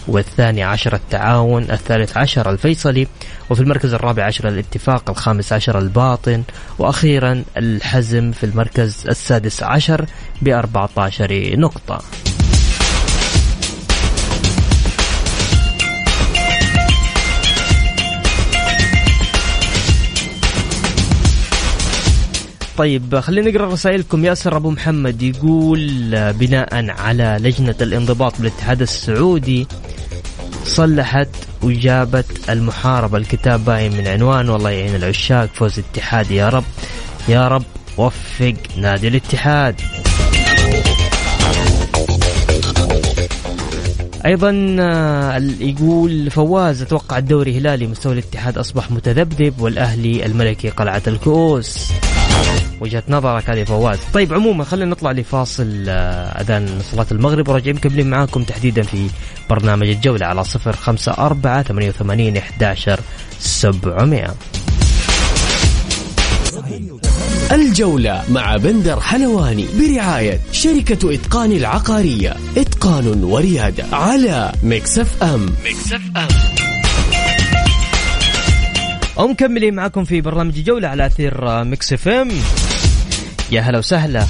والثاني 0.09 0.63
عشر 0.63 0.95
التعاون 0.95 1.63
الثالث 1.63 2.17
عشر 2.17 2.51
الفيصلي 2.51 3.07
وفي 3.51 3.61
المركز 3.61 3.95
الرابع 3.95 4.25
عشر 4.25 4.49
الاتفاق 4.49 5.11
الخامس 5.11 5.53
عشر 5.53 5.79
الباطن 5.79 6.43
وأخيرا 6.79 7.45
الحزم 7.57 8.33
في 8.33 8.45
المركز 8.47 9.07
السادس 9.09 9.63
عشر 9.63 10.07
بأربعة 10.43 10.91
عشر 10.97 11.57
نقطة. 11.57 12.03
طيب 22.77 23.19
خلينا 23.19 23.51
نقرأ 23.51 23.73
رسائلكم. 23.73 24.25
ياسر 24.25 24.57
أبو 24.57 24.71
محمد 24.71 25.23
يقول 25.23 26.33
بناء 26.33 26.91
على 26.91 27.39
لجنة 27.41 27.75
الانضباط 27.81 28.39
بالاتحاد 28.39 28.83
السعودي 28.83 29.67
صلحت 30.67 31.29
وجابت 31.63 32.51
المحاربة. 32.51 33.19
الكتاب 33.19 33.65
باين 33.65 33.93
من 33.93 34.07
عنوان. 34.07 34.49
والله 34.49 34.71
يعين 34.71 34.95
العشاق. 34.95 35.49
فوز 35.55 35.79
الاتحاد 35.79 36.31
يا 36.31 36.49
رب 36.49 36.65
يا 37.29 37.49
رب 37.49 37.65
وفق 37.99 38.55
نادي 38.77 39.09
الاتحاد. 39.09 39.81
أيضا 44.27 44.77
آه، 44.81 45.39
يقول 45.61 46.31
فواز 46.31 46.83
أتوقع 46.83 47.19
الدوري 47.19 47.59
هلالي. 47.59 47.87
مستوى 47.87 48.13
الاتحاد 48.13 48.59
أصبح 48.59 48.91
متذبذب 48.91 49.61
والأهلي 49.61 50.27
الملكي 50.27 50.69
قلعة 50.69 51.03
الكؤوس. 51.07 51.93
وجهة 52.81 53.03
نظرك 53.09 53.51
هذه 53.51 53.65
فواز 53.65 53.99
طيب 54.15 54.35
عموما 54.35 54.65
خلينا 54.65 54.91
نطلع 54.91 55.13
لفاصل 55.13 55.85
آه، 55.89 56.41
أذان 56.41 56.81
صلاة 56.93 57.07
المغرب 57.13 57.49
وراجعين 57.49 57.77
مكملين 57.77 58.11
معاكم 58.11 58.43
تحديدا 58.43 58.83
في 58.83 59.09
برنامج 59.51 59.89
الجولة 59.89 60.27
على 60.27 60.45
صفر 60.45 60.73
خمسة 60.77 61.13
أربعة 61.13 61.63
ثمانية 61.63 61.89
وثمانين 61.89 62.37
إحداشر 62.37 63.01
سبعمائة 63.39 64.35
الجولة 67.53 68.23
مع 68.29 68.57
بندر 68.57 69.01
حلواني 69.01 69.67
برعاية 69.79 70.41
شركة 70.53 71.15
إتقان 71.15 71.53
العقارية. 71.53 72.37
إتقان 72.57 73.25
وريادة 73.25 73.85
على 73.93 74.53
Mix 74.63 75.23
FM. 75.23 75.47
Mix 75.65 76.01
FM. 76.17 76.74
ومكملين 79.17 79.75
معكم 79.75 80.05
في 80.05 80.21
برنامج 80.21 80.65
جولة 80.65 80.89
على 80.89 81.07
أثير 81.07 81.65
Mix 81.65 81.93
FM. 81.93 82.31
يا 83.53 83.61
هلا 83.61 83.79
وسهلا. 83.79 84.27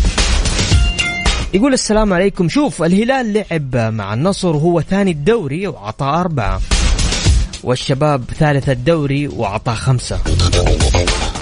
يقول 1.55 1.73
السلام 1.73 2.13
عليكم. 2.13 2.49
شوف 2.49 2.83
الهلال 2.83 3.33
لعب 3.33 3.77
مع 3.77 4.15
النصر 4.15 4.57
وهو 4.57 4.81
ثاني 4.81 5.11
الدوري 5.11 5.67
وعطى 5.67 6.05
أربعة. 6.05 6.61
والشباب 7.63 8.25
ثالث 8.39 8.69
الدوري 8.69 9.29
وعطى 9.29 9.75
خمسة. 9.75 10.19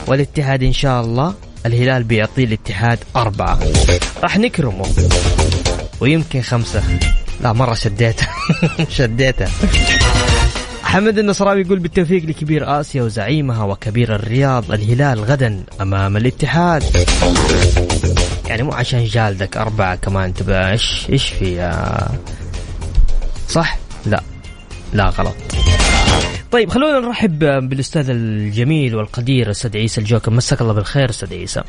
والاتحاد 0.06 0.62
إن 0.62 0.72
شاء 0.72 1.00
الله 1.00 1.34
الهلال 1.66 2.04
بيعطيه 2.04 2.44
الاتحاد 2.44 2.98
أربعة. 3.16 3.58
راح 4.22 4.38
نكرمه. 4.38 4.86
ويمكن 6.00 6.42
خمسة. 6.42 6.82
لا 7.40 7.52
مرة 7.52 7.74
شديته. 7.74 8.26
شديته. 8.96 9.46
حمد 10.92 11.18
النصراوي 11.18 11.60
يقول 11.60 11.78
بالتوفيق 11.78 12.24
لكبير 12.24 12.80
آسيا 12.80 13.02
وزعيمها 13.02 13.64
وكبير 13.64 14.14
الرياض 14.14 14.72
الهلال 14.72 15.20
غدا 15.20 15.64
أمام 15.80 16.16
الاتحاد. 16.16 16.82
يعني 18.46 18.62
مو 18.62 18.72
عشان 18.72 19.04
جالدك 19.04 19.56
أربعة 19.56 19.96
كمان 19.96 20.34
تبقى 20.34 20.72
إيش 20.72 21.06
إيش 21.10 21.28
في 21.28 21.72
صح؟ 23.48 23.78
لا 24.06 24.22
لا 24.92 25.08
غلط. 25.08 25.34
طيب 26.50 26.70
خلونا 26.70 27.00
نرحب 27.00 27.38
بالأستاذ 27.38 28.10
الجميل 28.10 28.94
والقدير 28.96 29.50
أستاذ 29.50 29.76
عيسى 29.76 30.00
الجوكر. 30.00 30.30
مساك 30.30 30.60
الله 30.60 30.72
بالخير 30.72 31.10
أستاذ 31.10 31.34
عيسى. 31.34 31.62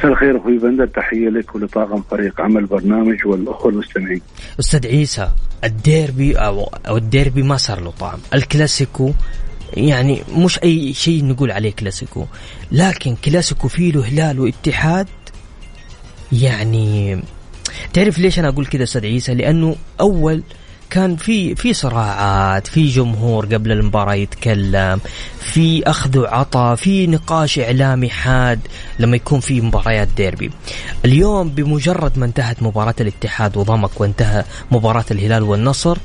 مساء 0.00 0.12
الخير 0.12 0.36
أخوي 0.36 0.58
بندر 0.58 0.86
تحية 0.86 1.28
لك 1.28 1.54
ولطاقم 1.54 2.02
فريق 2.10 2.40
عمل 2.40 2.60
البرنامج 2.60 3.26
والأخوة 3.26 3.72
المستمعين. 3.72 4.20
أستاذ 4.60 4.86
عيسى 4.86 5.28
الديربي 5.64 6.36
أو 6.36 6.96
الديربي 6.96 7.42
ما 7.42 7.56
صار 7.56 7.80
له 7.80 7.90
طعم، 7.90 8.18
الكلاسيكو 8.34 9.12
يعني 9.76 10.22
مش 10.36 10.58
أي 10.62 10.92
شيء 10.92 11.24
نقول 11.24 11.50
عليه 11.50 11.72
كلاسيكو، 11.72 12.26
لكن 12.72 13.16
كلاسيكو 13.24 13.68
فيه 13.68 13.92
له 13.92 14.08
هلال 14.08 14.40
واتحاد 14.40 15.06
يعني 16.32 17.22
تعرف 17.92 18.18
ليش 18.18 18.38
أنا 18.38 18.48
أقول 18.48 18.66
كذا 18.66 18.82
أستاذ 18.82 19.06
عيسى؟ 19.06 19.34
لأنه 19.34 19.76
أول 20.00 20.42
كان 20.90 21.16
في 21.16 21.54
في 21.54 21.72
صراعات 21.74 22.66
في 22.66 22.88
جمهور 22.88 23.46
قبل 23.46 23.72
المباراة 23.72 24.14
يتكلم 24.14 25.00
في 25.40 25.82
أخذ 25.86 26.18
وعطاء 26.18 26.76
في 26.76 27.06
نقاش 27.06 27.58
إعلامي 27.58 28.08
حاد 28.08 28.60
لما 28.98 29.16
يكون 29.16 29.40
في 29.40 29.60
مباريات 29.60 30.08
ديربي. 30.16 30.50
اليوم 31.04 31.48
بمجرد 31.48 32.18
ما 32.18 32.26
انتهت 32.26 32.62
مباراة 32.62 32.94
الاتحاد 33.00 33.56
وضمك 33.56 34.00
وانتهى 34.00 34.44
مباراة 34.70 35.04
الهلال 35.10 35.42
والنصر 35.42 35.98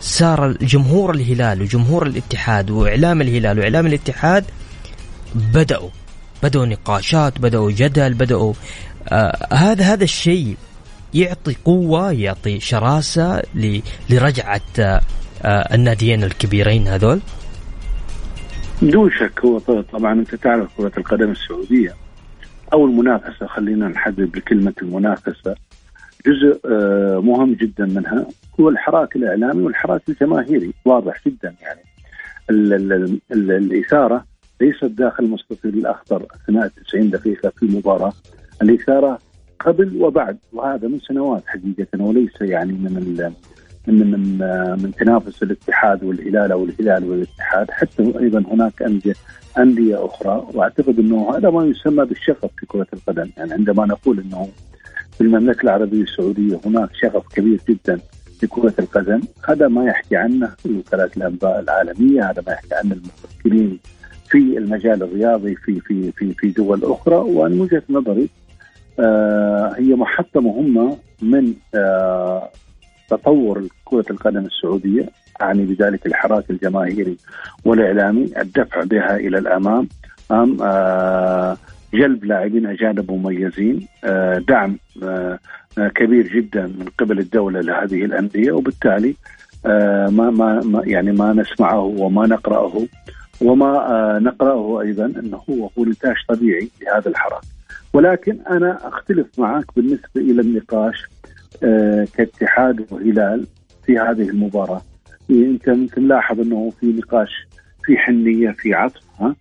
صار 0.00 0.52
جمهور 0.52 1.14
الهلال 1.14 1.62
وجمهور 1.62 2.06
الاتحاد 2.06 2.70
وإعلام 2.70 3.20
الهلال 3.20 3.58
وإعلام 3.58 3.86
الاتحاد 3.86 4.44
بدأوا 5.34 5.88
بدأوا 6.42 6.66
نقاشات 6.66 7.38
بدأوا 7.38 7.70
جدل 7.70 8.14
بدأوا 8.14 8.52
آه 9.08 9.46
هذا 9.52 9.84
هذا 9.84 10.04
الشيء 10.04 10.56
يعطي 11.14 11.56
قوة 11.64 12.12
يعطي 12.12 12.60
شراسة 12.60 13.42
لرجعة 14.10 14.60
آه 14.78 15.74
الناديين 15.74 16.24
الكبيرين 16.24 16.88
هذول؟ 16.88 17.20
بدون 18.82 19.10
شك 19.10 19.40
هو 19.44 19.58
طبعا 19.92 20.12
أنت 20.12 20.34
تعرف 20.34 20.76
كرة 20.76 20.92
القدم 20.98 21.30
السعودية 21.30 21.94
أو 22.72 22.86
المنافسة 22.86 23.46
خلينا 23.46 23.88
نحدد 23.88 24.32
بكلمة 24.32 24.72
المنافسة 24.82 25.54
جزء 26.26 26.60
آه، 26.66 27.20
مهم 27.24 27.54
جدا 27.54 27.86
منها 27.86 28.26
هو 28.60 28.68
الحراك 28.68 29.16
الإعلامي 29.16 29.62
والحراك 29.62 30.02
الجماهيري 30.08 30.72
واضح 30.84 31.20
جدا 31.26 31.54
يعني. 31.62 31.80
ال 32.50 32.72
ال 32.72 33.18
ال 33.32 33.50
الإثارة 33.50 34.24
ليست 34.60 34.84
داخل 34.84 35.30
مستطيل 35.30 35.74
الأخضر 35.74 36.26
أثناء 36.34 36.68
90 36.88 37.10
دقيقة 37.10 37.52
في 37.56 37.62
المباراة 37.62 38.12
الإثارة 38.62 39.18
قبل 39.66 40.02
وبعد 40.02 40.38
وهذا 40.52 40.88
من 40.88 41.00
سنوات 41.00 41.42
حقيقة 41.46 42.04
وليس 42.04 42.40
يعني 42.40 42.72
من 42.72 42.94
من 43.86 44.00
من 44.10 44.38
من 44.82 44.92
تنافس 44.92 45.42
الاتحاد 45.42 46.04
والهلال 46.04 46.52
أو 46.52 46.64
الهلال 46.64 47.10
والاتحاد. 47.10 47.70
حتى 47.70 48.12
أيضا 48.20 48.44
هناك 48.50 48.82
انديه 48.82 49.14
أندية 49.58 50.04
أخرى 50.06 50.46
وأعتقد 50.54 50.98
أنه 50.98 51.36
هذا 51.36 51.50
ما 51.50 51.64
يسمى 51.64 52.04
بالشغف 52.04 52.50
في 52.56 52.66
كرة 52.66 52.86
القدم. 52.92 53.30
يعني 53.36 53.52
عندما 53.52 53.86
نقول 53.86 54.20
أنه 54.20 54.48
في 55.12 55.20
المملكة 55.20 55.62
العربية 55.64 56.02
السعودية 56.02 56.60
هناك 56.66 56.88
شغف 56.94 57.28
كبير 57.34 57.60
جدا 57.68 58.00
لكرة 58.42 58.74
القدم 58.78 59.20
هذا 59.48 59.68
ما 59.68 59.84
يحكي 59.84 60.16
عنه 60.16 60.50
وكالات 60.78 61.16
الأنباء 61.16 61.60
العالمية 61.60 62.30
هذا 62.30 62.42
ما 62.46 62.52
يحكي 62.52 62.74
عنه 62.74 62.92
المفكرين 62.94 63.78
في 64.30 64.38
المجال 64.38 65.02
الرياضي 65.02 65.54
في 65.54 65.80
في 65.80 66.12
في 66.12 66.34
في 66.34 66.48
دول 66.48 66.80
أخرى. 66.84 67.16
ومن 67.16 67.60
وجهة 67.60 67.82
نظري 67.90 68.28
آه 68.98 69.41
هي 69.78 69.94
محطة 69.94 70.40
مهمة 70.40 70.96
من 71.22 71.54
آه 71.74 72.50
تطور 73.10 73.66
كرة 73.84 74.04
القدم 74.10 74.44
السعودية 74.46 75.08
أعني 75.42 75.64
بذلك 75.64 76.06
الحراك 76.06 76.50
الجماهيري 76.50 77.16
والإعلامي 77.64 78.24
الدفع 78.40 78.84
بها 78.84 79.16
إلى 79.16 79.38
الأمام 79.38 79.88
أم 80.30 80.56
آه 80.62 81.56
جلب 81.94 82.24
لاعبين 82.24 82.66
أجانب 82.66 83.10
مميزين 83.10 83.86
آه 84.04 84.38
دعم 84.38 84.78
كبير 85.94 86.26
جدا 86.28 86.62
من 86.62 86.86
قبل 86.98 87.18
الدولة 87.18 87.60
لهذه 87.60 88.04
الأندية 88.04 88.52
وبالتالي 88.52 89.14
ما 89.64 90.30
ما 90.30 90.82
يعني 90.86 91.12
ما 91.12 91.32
نسمعه 91.32 91.80
وما 91.80 92.26
نقرأه 92.26 92.86
وما 93.42 94.18
نقرأه 94.22 94.80
أيضا 94.80 95.04
أنه 95.04 95.40
هو 95.50 95.84
نتاج 95.84 96.14
طبيعي 96.28 96.68
لهذا 96.82 97.08
الحراك. 97.08 97.42
ولكن 97.94 98.38
أنا 98.50 98.88
أختلف 98.88 99.26
معك 99.38 99.64
بالنسبة 99.76 100.08
إلى 100.16 100.40
النقاش 100.40 101.06
آه، 101.62 102.06
كاتحاد 102.14 102.86
وهلال 102.90 103.46
في 103.86 103.98
هذه 103.98 104.28
المباراة. 104.28 104.82
أنت 105.30 105.68
ممكن 105.68 106.08
لاحظ 106.08 106.40
أنه 106.40 106.70
في 106.80 106.86
نقاش 106.86 107.46
في 107.84 107.96
حنية 107.98 108.50
في 108.50 108.74
عطف 108.74 109.02
ها؟ 109.20 109.36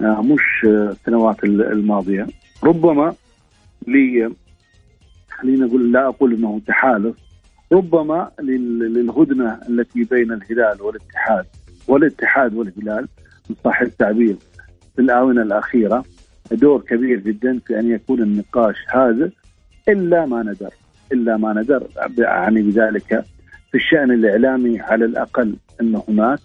آه، 0.00 0.22
مش 0.22 0.64
السنوات 0.64 1.44
الماضية. 1.44 2.26
ربما 2.64 3.14
لي 3.86 4.30
خلينا 5.30 5.66
نقول 5.66 5.92
لا 5.92 6.06
أقول 6.08 6.34
أنه 6.34 6.60
تحالف 6.66 7.16
ربما 7.72 8.30
للهدنة 8.42 9.60
التي 9.68 10.04
بين 10.04 10.32
الهلال 10.32 10.82
والاتحاد 10.82 11.46
والاتحاد 11.88 12.54
والهلال 12.54 13.08
ان 13.50 13.54
صح 13.64 13.80
التعبير 13.80 14.36
في 14.96 15.02
الآونة 15.02 15.42
الأخيرة. 15.42 16.04
دور 16.52 16.80
كبير 16.80 17.20
جدا 17.20 17.60
في 17.66 17.78
أن 17.80 17.90
يكون 17.90 18.22
النقاش 18.22 18.76
هذا 18.94 19.30
إلا 19.88 20.26
ما 20.26 20.42
ندر 20.42 20.70
إلا 21.12 21.36
ما 21.36 21.52
ندر. 21.52 21.86
اعني 22.20 22.62
بذلك 22.62 23.24
في 23.70 23.74
الشأن 23.74 24.10
الإعلامي 24.10 24.80
على 24.80 25.04
الأقل 25.04 25.56
أن 25.80 26.02
هناك 26.08 26.38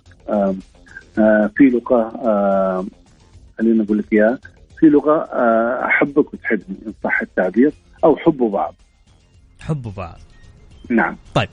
في 1.57 1.63
لغه 1.63 2.09
خلينا 3.57 3.83
نقول 3.83 3.97
لك 3.97 4.13
اياها 4.13 4.39
في 4.79 4.85
لغه 4.85 5.27
أحبك 5.85 6.33
وتحبني 6.33 6.77
إن 6.87 6.93
صح 7.03 7.21
التعبير 7.21 7.73
أو 8.03 8.15
حبوا 8.15 8.49
بعض. 8.49 8.75
حبوا 9.59 9.91
بعض. 9.97 10.19
نعم. 10.89 11.17
طيب 11.35 11.49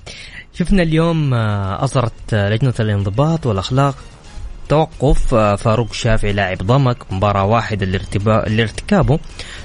شفنا 0.52 0.82
اليوم 0.82 1.34
اصدرت 1.34 2.34
لجنة 2.34 2.74
الانضباط 2.80 3.46
والأخلاق 3.46 3.94
توقف 4.68 5.34
آه، 5.34 5.56
فاروق 5.56 5.92
شافعي 5.92 6.32
لاعب 6.32 6.58
ضمك 6.58 7.12
مباراة 7.12 7.44
واحدة 7.44 7.86
لارتكابه. 8.46 9.18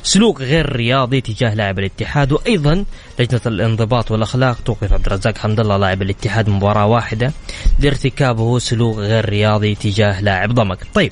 سلوك 0.04 0.42
غير 0.42 0.76
رياضي 0.76 1.22
تجاه 1.22 1.54
لاعب 1.54 1.80
الاتحاد 1.80 2.32
وأيضا 2.32 2.86
لجنة 3.20 3.42
الانضباط 3.46 4.12
والأخلاق 4.12 4.62
توقف 4.62 4.94
عبد 4.94 5.06
الرزاق 5.06 5.38
حمد 5.38 5.60
الله 5.60 5.78
لاعب 5.78 6.02
الاتحاد 6.02 6.50
مباراة 6.50 6.86
واحدة 6.86 7.32
لارتكابه 7.80 8.60
سلوك 8.60 8.98
غير 8.98 9.30
رياضي 9.30 9.76
تجاه 9.76 10.22
لاعب 10.22 10.54
ضمك. 10.54 10.80
طيب 10.94 11.12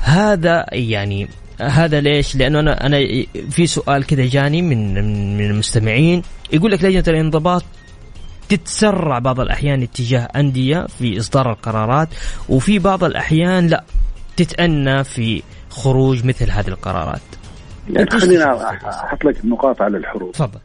هذا 0.00 0.66
يعني 0.72 1.28
هذا 1.60 2.00
ليش؟ 2.00 2.36
لأنه 2.36 2.60
أنا 2.60 2.86
أنا 2.86 2.98
في 3.50 3.66
سؤال 3.66 4.06
كذا 4.06 4.26
جاني 4.26 4.62
من 4.62 4.94
من 5.36 5.50
المستمعين. 5.50 6.22
يقول 6.52 6.70
لك 6.70 6.84
لجنة 6.84 7.04
الانضباط 7.08 7.64
تتسرع 8.48 9.18
بعض 9.18 9.40
الأحيان 9.40 9.82
اتجاه 9.82 10.28
أندية 10.36 10.86
في 10.86 11.18
إصدار 11.18 11.50
القرارات 11.50 12.08
وفي 12.48 12.78
بعض 12.78 13.04
الأحيان 13.04 13.66
لا 13.66 13.84
تتأنى 14.36 15.04
في 15.04 15.42
خروج 15.70 16.24
مثل 16.26 16.50
هذه 16.50 16.68
القرارات. 16.68 17.20
يعني 17.90 18.10
خلينا 18.10 18.70
أحط 18.88 19.24
لك 19.24 19.44
نقاط 19.44 19.82
على 19.82 19.98
الحروب. 19.98 20.32
تفضل. 20.32 20.60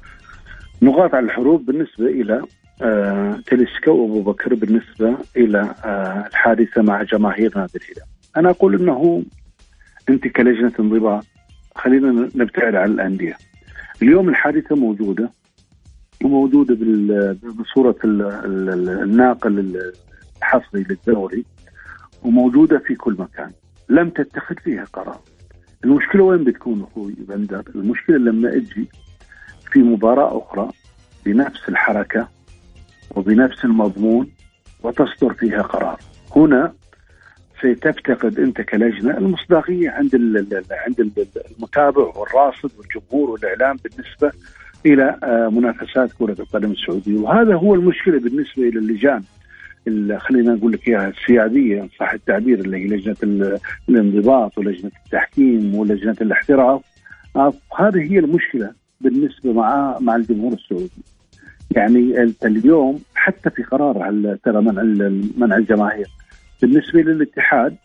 نقاط 0.81 1.15
على 1.15 1.25
الحروب 1.25 1.65
بالنسبة 1.65 2.05
إلى 2.05 2.41
آه 2.81 3.39
تلسكا 3.47 3.91
وأبو 3.91 4.21
بكر 4.21 4.55
بالنسبة 4.55 5.17
إلى 5.37 5.75
آه 5.85 6.27
الحادثة 6.27 6.81
مع 6.81 7.03
جماهير 7.03 7.57
نادي 7.57 7.77
الهلال. 7.77 8.07
أنا 8.37 8.49
أقول 8.49 8.81
أنه 8.81 9.23
أنت 10.09 10.27
كلجنة 10.27 10.71
انضباط 10.79 11.25
خلينا 11.75 12.29
نبتعد 12.35 12.75
عن 12.75 12.91
الأندية. 12.91 13.37
اليوم 14.01 14.29
الحادثة 14.29 14.75
موجودة 14.75 15.29
وموجوده 16.23 16.77
بصورة 17.60 17.95
الناقل 18.05 19.81
الحصري 20.41 20.86
للدوري 20.89 21.45
وموجودة 22.23 22.79
في 22.79 22.95
كل 22.95 23.15
مكان. 23.19 23.51
لم 23.89 24.10
تتخذ 24.10 24.55
فيها 24.55 24.84
قرار. 24.93 25.19
المشكلة 25.84 26.23
وين 26.23 26.43
بتكون 26.43 26.84
أخوي 26.91 27.13
بندر؟ 27.17 27.63
المشكلة 27.75 28.17
لما 28.17 28.55
أجي 28.55 28.89
في 29.71 29.79
مباراة 29.79 30.38
أخرى 30.38 30.69
بنفس 31.25 31.69
الحركة 31.69 32.27
وبنفس 33.15 33.65
المضمون 33.65 34.31
وتصدر 34.84 35.34
فيها 35.34 35.62
قرار. 35.62 35.99
هنا 36.36 36.73
ستفتقد 37.60 38.39
أنت 38.39 38.62
كلجنة 38.62 39.17
المصداقية 39.17 39.89
عند 39.89 40.15
عند 40.71 41.27
المتابع 41.57 42.03
والراصد 42.03 42.71
والجمهور 42.77 43.29
والإعلام 43.29 43.77
بالنسبة 43.84 44.31
إلى 44.85 45.19
آه، 45.23 45.49
منافسات 45.49 46.11
كرة 46.19 46.35
القدم 46.39 46.71
السعودية. 46.71 47.19
وهذا 47.19 47.55
هو 47.55 47.75
المشكلة 47.75 48.19
بالنسبة 48.19 48.63
إلى 48.63 48.79
اللجان. 48.79 49.23
خلينا 50.17 50.53
نقول 50.53 50.71
لك 50.71 50.87
إياها 50.87 51.09
السيادية 51.09 51.87
صح 51.99 52.13
التعبير 52.13 52.59
اللي 52.59 52.77
هي 52.77 52.87
لجنة 52.87 53.59
الانضباط 53.89 54.57
ولجنة 54.57 54.91
التحكيم 55.05 55.75
ولجنة 55.75 56.15
الاحتراف. 56.21 56.81
آه، 57.35 57.53
هذه 57.77 58.11
هي 58.11 58.19
المشكلة 58.19 58.71
بالنسبة 59.01 59.53
مع 59.53 59.97
مع 59.99 60.15
الجمهور 60.15 60.53
السعودي. 60.53 61.03
يعني 61.71 62.33
اليوم 62.45 62.99
حتى 63.15 63.49
في 63.49 63.63
قرار 63.63 64.37
ترى 64.43 64.61
منع 64.61 65.09
منع 65.37 65.55
الجماهير. 65.55 66.07
بالنسبة 66.61 67.01
للاتحاد 67.01 67.75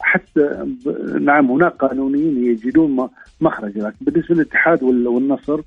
حتى 0.00 0.74
نعم 1.20 1.50
هناك 1.50 1.72
قانونيين 1.72 2.44
يجدون 2.44 3.08
مخرج 3.40 3.78
لكن 3.78 3.96
بالنسبة 4.00 4.34
للاتحاد 4.34 4.82
والنصر 4.82 5.60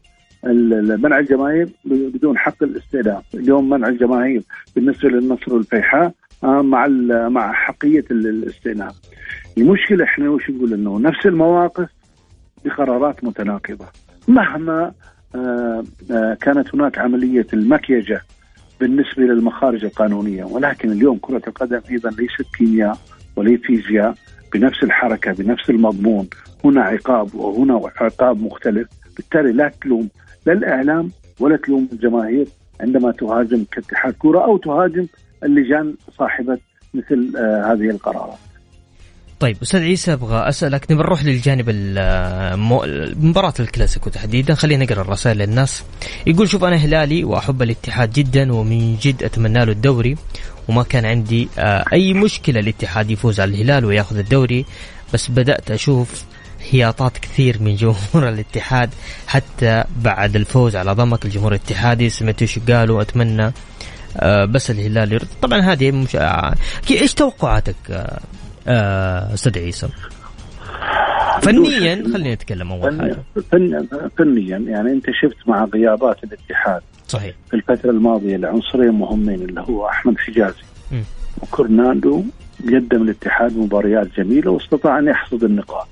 منع 0.43 1.19
الجماهير 1.19 1.69
بدون 1.85 2.37
حق 2.37 2.63
الاستئناف، 2.63 3.23
اليوم 3.33 3.69
منع 3.69 3.87
الجماهير 3.87 4.41
بالنسبة 4.75 5.09
للنصر 5.09 5.53
والفيحاء 5.53 6.11
آه، 6.43 6.61
مع 6.61 6.87
مع 7.27 7.53
حقية 7.53 8.05
الاستئناف. 8.11 8.95
المشكلة 9.57 10.03
إحنا 10.03 10.29
وش 10.29 10.49
نقول 10.49 10.73
إنه 10.73 10.99
نفس 10.99 11.25
المواقف 11.25 11.89
بقرارات 12.65 13.23
متناقضة. 13.23 13.85
مهما 14.27 14.91
آه، 15.35 15.83
آه، 16.11 16.37
كانت 16.41 16.75
هناك 16.75 16.97
عملية 16.97 17.47
المكيجة 17.53 18.21
بالنسبة 18.79 19.23
للمخارج 19.23 19.85
القانونية 19.85 20.43
ولكن 20.43 20.91
اليوم 20.91 21.17
كرة 21.21 21.41
القدم 21.47 21.81
أيضا 21.91 22.09
ليست 22.09 22.55
كيمياء 22.57 22.97
وليس 23.35 23.61
فيزياء 23.61 24.15
بنفس 24.53 24.83
الحركة 24.83 25.31
بنفس 25.31 25.69
المضمون 25.69 26.27
هنا 26.65 26.81
عقاب 26.81 27.35
وهنا 27.35 27.81
عقاب 27.95 28.41
مختلف 28.41 28.87
بالتالي 29.15 29.51
لا 29.51 29.71
تلوم 29.81 30.09
لا 30.45 30.53
الإعلام 30.53 31.11
ولا 31.39 31.57
تلوم 31.57 31.89
الجماهير 31.93 32.47
عندما 32.81 33.11
تهاجم 33.11 33.65
كاتحاد 33.71 34.13
كره 34.13 34.45
أو 34.45 34.57
تهاجم 34.57 35.07
اللجان 35.43 35.95
صاحبة 36.17 36.57
مثل 36.93 37.33
آه 37.37 37.73
هذه 37.73 37.89
القرارات. 37.89 38.37
طيب 39.39 39.57
أستاذ 39.61 39.81
عيسى 39.81 40.13
أبغى 40.13 40.49
أسألك 40.49 40.91
نبي 40.91 41.03
نروح 41.03 41.25
للجانب 41.25 41.69
مباراة 43.25 43.53
الكلاسيكو 43.59 44.09
تحديدا 44.09 44.53
خلينا 44.53 44.85
نقرأ 44.85 45.01
الرسائل 45.01 45.37
للناس 45.37 45.83
يقول 46.27 46.49
شوف 46.49 46.63
أنا 46.63 46.75
هلالي 46.75 47.23
وأحب 47.23 47.61
الاتحاد 47.61 48.13
جدا 48.13 48.53
ومن 48.53 48.95
جد 49.01 49.23
أتمنى 49.23 49.65
له 49.65 49.71
الدوري 49.71 50.15
وما 50.69 50.83
كان 50.83 51.05
عندي 51.05 51.49
آه، 51.59 51.85
أي 51.93 52.13
مشكلة 52.13 52.59
الاتحاد 52.59 53.11
يفوز 53.11 53.39
على 53.39 53.51
الهلال 53.51 53.85
وياخذ 53.85 54.17
الدوري 54.17 54.65
بس 55.13 55.31
بدأت 55.31 55.71
أشوف 55.71 56.25
هياطات 56.73 57.17
كثير 57.17 57.57
من 57.61 57.75
جمهور 57.75 58.29
الاتحاد 58.29 58.89
حتى 59.27 59.83
بعد 60.03 60.35
الفوز 60.35 60.75
على 60.75 60.93
ضمك 60.93 61.25
الجمهور 61.25 61.51
الاتحادي 61.51 62.09
سمعت 62.09 62.41
إيش 62.41 62.59
قالوا؟ 62.59 63.01
أتمنى 63.01 63.51
آه، 64.17 64.45
بس 64.45 64.71
الهلال 64.71 65.13
يرد. 65.13 65.27
طبعا 65.41 65.59
هذه 65.59 65.91
مش 65.91 66.15
آه، 66.15 66.55
إيش 66.91 67.13
توقعاتك 67.13 67.75
آه، 68.67 69.33
أستاذ 69.33 69.59
عيسى؟ 69.59 69.87
فنيا 71.41 72.03
خلينا 72.13 72.33
نتكلم 72.33 72.71
أول 72.71 73.01
حاجة. 73.01 73.17
فنيا 74.17 74.57
يعني 74.57 74.91
أنت 74.91 75.05
شفت 75.21 75.47
مع 75.47 75.65
غيابات 75.65 76.23
الاتحاد. 76.23 76.81
صحيح. 77.07 77.35
في 77.49 77.55
الفترة 77.55 77.89
الماضية 77.89 78.37
لعنصرين 78.37 78.91
مهمين 78.91 79.41
اللي 79.41 79.61
هو 79.61 79.87
أحمد 79.87 80.17
حجازي. 80.17 80.63
وكورناندو 81.41 82.23
قدم 82.67 83.01
الاتحاد 83.01 83.57
مباريات 83.57 84.07
جميلة 84.17 84.51
واستطاع 84.51 84.99
أن 84.99 85.07
يحصد 85.07 85.43
النقاط. 85.43 85.87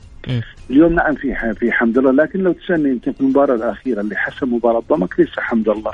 اليوم 0.69 0.93
نعم 0.93 1.15
في 1.15 1.53
في 1.59 1.71
حمد 1.71 1.97
الله 1.97 2.11
لكن 2.11 2.39
لو 2.39 2.51
تسألني 2.51 2.91
انت 2.91 3.09
في 3.09 3.21
المباراة 3.21 3.55
الأخيرة 3.55 4.01
اللي 4.01 4.15
حسم 4.15 4.53
مباراة 4.53 4.83
ضمك 4.89 5.19
ليس 5.19 5.39
حمد 5.39 5.69
الله 5.69 5.91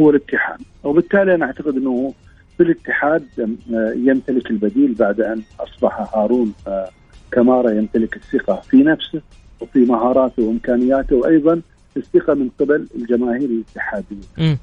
هو 0.00 0.10
الاتحاد. 0.10 0.58
وبالتالي 0.84 1.34
أنا 1.34 1.46
أعتقد 1.46 1.76
إنه 1.76 2.14
في 2.56 2.62
الاتحاد 2.62 3.24
آه، 3.38 3.92
يمتلك 3.96 4.50
البديل 4.50 4.94
بعد 4.94 5.20
أن 5.20 5.42
أصبح 5.60 6.14
هارون 6.16 6.52
آه، 6.66 6.88
كمارا 7.32 7.70
يمتلك 7.70 8.16
الثقة 8.16 8.60
في 8.70 8.76
نفسه 8.76 9.20
وفي 9.60 9.78
مهاراته 9.78 10.42
وإمكانياته 10.42 11.16
وأيضا 11.16 11.60
الثقة 11.96 12.34
من 12.34 12.48
قبل 12.60 12.86
الجماهير 12.96 13.48
الاتحادية. 13.50 14.16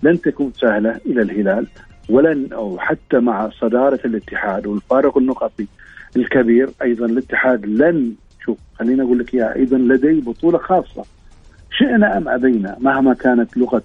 لن 0.04 0.22
تكون 0.22 0.52
سهلة 0.62 1.00
إلى 1.06 1.22
الهلال 1.22 1.68
ولن 2.10 2.54
أو 2.54 2.80
حتى 2.80 3.20
مع 3.20 3.50
صدارة 3.50 4.00
الاتحاد 4.06 4.68
والفارق 4.68 5.18
النقطي 5.18 5.66
الكبير 6.18 6.70
أيضا 6.82 7.06
الاتحاد 7.06 7.66
لن 7.66 8.14
شوف 8.46 8.58
خليني 8.80 9.02
أقول 9.02 9.20
لك 9.20 9.34
إياها 9.36 9.56
أيضا 9.56 9.78
لدي 9.78 10.22
بطولة 10.22 10.58
خاصة. 10.58 11.04
شئنا 11.72 12.18
أم 12.18 12.30
أبينا 12.30 12.78
مهما 12.80 13.14
كانت 13.14 13.58
لغة 13.58 13.84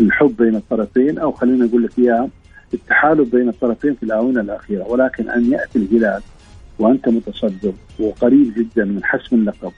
الحب 0.00 0.36
بين 0.36 0.56
الطرفين 0.56 1.18
أو 1.18 1.32
خلينا 1.32 1.64
أقول 1.64 1.82
لك 1.84 1.98
إياها 1.98 2.28
التحالف 2.74 3.32
بين 3.32 3.48
الطرفين 3.48 3.94
في 3.94 4.02
الآونة 4.02 4.40
الأخيرة. 4.40 4.88
ولكن 4.88 5.30
أن 5.30 5.52
يأتي 5.52 5.78
الهلال 5.78 6.22
وأنت 6.78 7.08
متصدر 7.08 7.72
وقريب 8.00 8.54
جدا 8.56 8.84
من 8.84 9.04
حسم 9.04 9.36
اللقب 9.36 9.72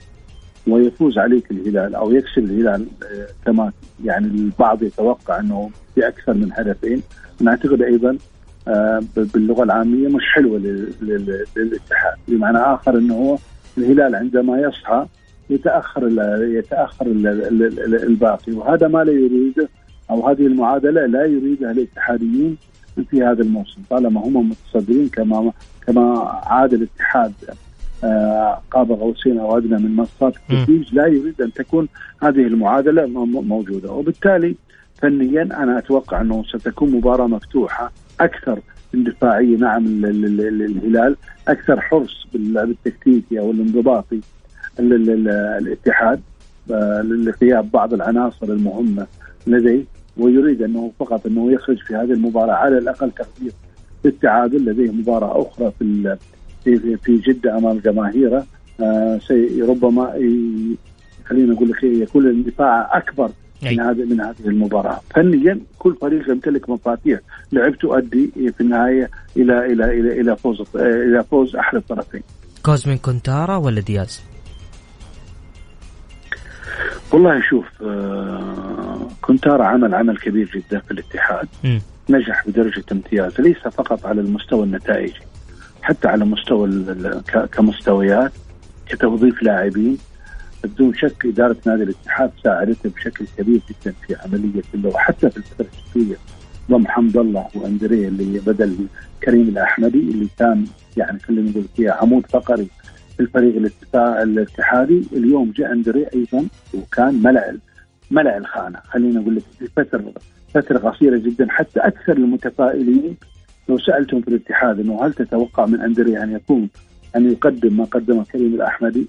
ويفوز 0.67 1.17
عليك 1.17 1.51
الهلال 1.51 1.95
أو 1.95 2.11
يكسب 2.11 2.43
الهلال 2.43 2.87
آه، 3.03 3.27
كما 3.45 3.71
يعني 4.05 4.27
البعض 4.27 4.83
يتوقع 4.83 5.39
أنه 5.39 5.69
باكثر 5.97 6.33
من 6.33 6.49
هدفين 6.53 7.01
أنا 7.41 7.51
اعتقد 7.51 7.81
أيضا 7.81 8.17
باللغة 9.15 9.63
العامية 9.63 10.07
مش 10.07 10.23
حلوة 10.33 10.59
للاتحاد. 11.01 12.17
بمعنى 12.27 12.57
آخر 12.57 12.97
إنه 12.97 13.15
هو 13.15 13.37
الهلال 13.77 14.15
عندما 14.15 14.59
يصحى 14.59 15.05
يتأخر 15.49 16.07
يتأخر 16.41 17.05
الباقي. 18.03 18.51
وهذا 18.53 18.87
ما 18.87 19.03
لا 19.03 19.11
يريده 19.11 19.69
أو 20.09 20.27
هذه 20.27 20.47
المعادلة 20.47 21.05
لا 21.05 21.25
يريدها 21.25 21.71
الاتحاديين 21.71 22.57
في 23.09 23.23
هذا 23.23 23.41
الموسم 23.41 23.81
طالما 23.89 24.21
هم 24.21 24.49
متصدرين 24.49 25.09
كما 25.09 25.51
كما 25.87 26.19
عاد 26.45 26.73
الاتحاد 26.73 27.33
آه، 28.03 28.61
قاب 28.71 28.91
قوسين 28.91 29.39
أو 29.39 29.57
ادنى 29.57 29.77
من 29.77 29.95
منصات 29.95 30.33
التتويج 30.35 30.93
لا 30.93 31.07
يريد 31.07 31.41
أن 31.41 31.53
تكون 31.53 31.87
هذه 32.21 32.47
المعادلة 32.47 33.05
موجودة. 33.25 33.91
وبالتالي 33.91 34.55
فنيا 34.95 35.41
أنا 35.41 35.77
أتوقع 35.77 36.21
أنه 36.21 36.43
ستكون 36.43 36.91
مباراة 36.91 37.27
مفتوحة. 37.27 37.91
أكثر 38.23 38.59
اندفاعية. 38.95 39.57
نعم 39.57 39.85
الهلال 40.05 41.15
أكثر 41.47 41.81
حرص 41.81 42.27
باللعب 42.33 42.69
التكتيكي 42.69 43.39
أو 43.39 43.51
الانضباطي 43.51 44.19
الاتحاد 44.79 46.21
آه، 46.71 47.01
لغياب 47.01 47.71
بعض 47.71 47.93
العناصر 47.93 48.45
المهمة 48.45 49.07
لديه 49.47 49.83
ويريد 50.17 50.61
أنه 50.61 50.91
فقط 50.99 51.25
أنه 51.27 51.51
يخرج 51.51 51.77
في 51.77 51.95
هذه 51.95 52.11
المباراة 52.13 52.53
على 52.53 52.77
الأقل 52.77 53.11
تقدير 53.11 53.51
بالتعادل 54.03 54.65
لديه 54.65 54.91
مباراة 54.91 55.41
أخرى 55.41 55.71
في 55.79 56.17
في 57.03 57.17
جدة 57.17 57.57
أمام 57.57 57.77
جماهيره 57.77 58.45
آه 58.81 59.19
ربما 59.61 60.07
خلينا 61.25 61.53
نقول 61.53 61.69
لك 61.69 61.83
يكون 61.83 62.25
الاندفاع 62.25 62.97
أكبر 62.97 63.29
من 63.71 63.79
هذه 63.79 64.05
من 64.05 64.21
هذه 64.21 64.45
المباراة، 64.45 65.01
فنيا 65.15 65.59
كل 65.79 65.95
فريق 66.01 66.29
يمتلك 66.29 66.69
مفاتيح 66.69 67.19
لعب 67.51 67.77
تؤدي 67.77 68.31
في 68.57 68.61
النهاية 68.61 69.09
إلى 69.37 69.65
إلى 69.65 69.85
إلى 69.99 70.21
إلى 70.21 70.35
فوز 70.35 70.63
إلى 70.75 71.23
فوز 71.31 71.55
احد 71.55 71.75
الطرفين. 71.75 72.21
كوزمين 72.63 72.97
كونتارا 72.97 73.55
ولا 73.55 73.81
دياز؟ 73.81 74.21
والله 77.11 77.41
شوف 77.49 77.65
آه 77.81 79.07
كونتارا 79.21 79.65
عمل 79.65 79.95
عمل 79.95 80.17
كبير 80.17 80.51
جدا 80.55 80.79
في 80.79 80.91
الاتحاد 80.91 81.47
م. 81.63 81.79
نجح 82.09 82.47
بدرجة 82.47 82.83
امتياز 82.91 83.41
ليس 83.41 83.57
فقط 83.57 84.05
على 84.05 84.21
المستوى 84.21 84.63
النتائجي 84.63 85.21
حتى 85.81 86.07
على 86.07 86.25
مستوى 86.25 86.85
كمستويات 87.51 88.31
كتوظيف 88.89 89.43
لاعبين 89.43 89.97
بدون 90.63 90.93
شك 90.93 91.25
إدارة 91.25 91.57
نادي 91.65 91.83
الاتحاد 91.83 92.31
ساعدته 92.43 92.89
بشكل 92.89 93.25
كبير 93.37 93.61
جدا 93.69 93.93
في 94.07 94.15
عملية 94.15 94.61
اللغة 94.73 94.97
حتى 94.97 95.29
في 95.29 95.37
الفترة 95.37 95.67
الشتوية. 95.73 96.15
ضم 96.71 96.87
حمد 96.87 97.17
الله 97.17 97.47
واندريه 97.55 98.07
اللي 98.07 98.39
بدل 98.39 98.87
كريم 99.23 99.49
الأحمدي 99.49 99.99
اللي 99.99 100.27
كان 100.39 100.65
يعني 100.97 101.19
خلينا 101.19 101.49
نقول 101.49 101.63
فيها 101.75 101.91
عمود 101.93 102.25
فقري 102.25 102.67
في 103.17 103.19
الفريق 103.19 103.71
الاتحادي. 103.95 105.03
اليوم 105.13 105.51
جاء 105.51 105.71
اندريه 105.71 106.09
أيضا 106.15 106.47
وكان 106.73 107.21
ملأ 107.23 107.57
ملأ 108.11 108.37
الخانة. 108.37 108.79
خلينا 108.87 109.19
نقول 109.19 109.35
لك 109.35 109.43
في 109.59 109.67
فتره 109.67 110.13
فترة 110.53 110.77
قصيرة 110.77 111.17
جدا. 111.17 111.47
حتى 111.49 111.79
أكثر 111.79 112.17
المتفائلين 112.17 113.17
لو 113.69 113.77
سألتهم 113.77 114.21
في 114.21 114.27
الاتحاد 114.27 114.79
إنه 114.79 115.05
هل 115.05 115.13
تتوقع 115.13 115.65
من 115.65 115.81
اندريه 115.81 116.23
أن 116.23 116.31
يكون 116.31 116.69
أن 117.15 117.31
يقدم 117.31 117.77
ما 117.77 117.83
قدمه 117.83 118.23
كريم 118.23 118.55
الأحمدي؟ 118.55 119.07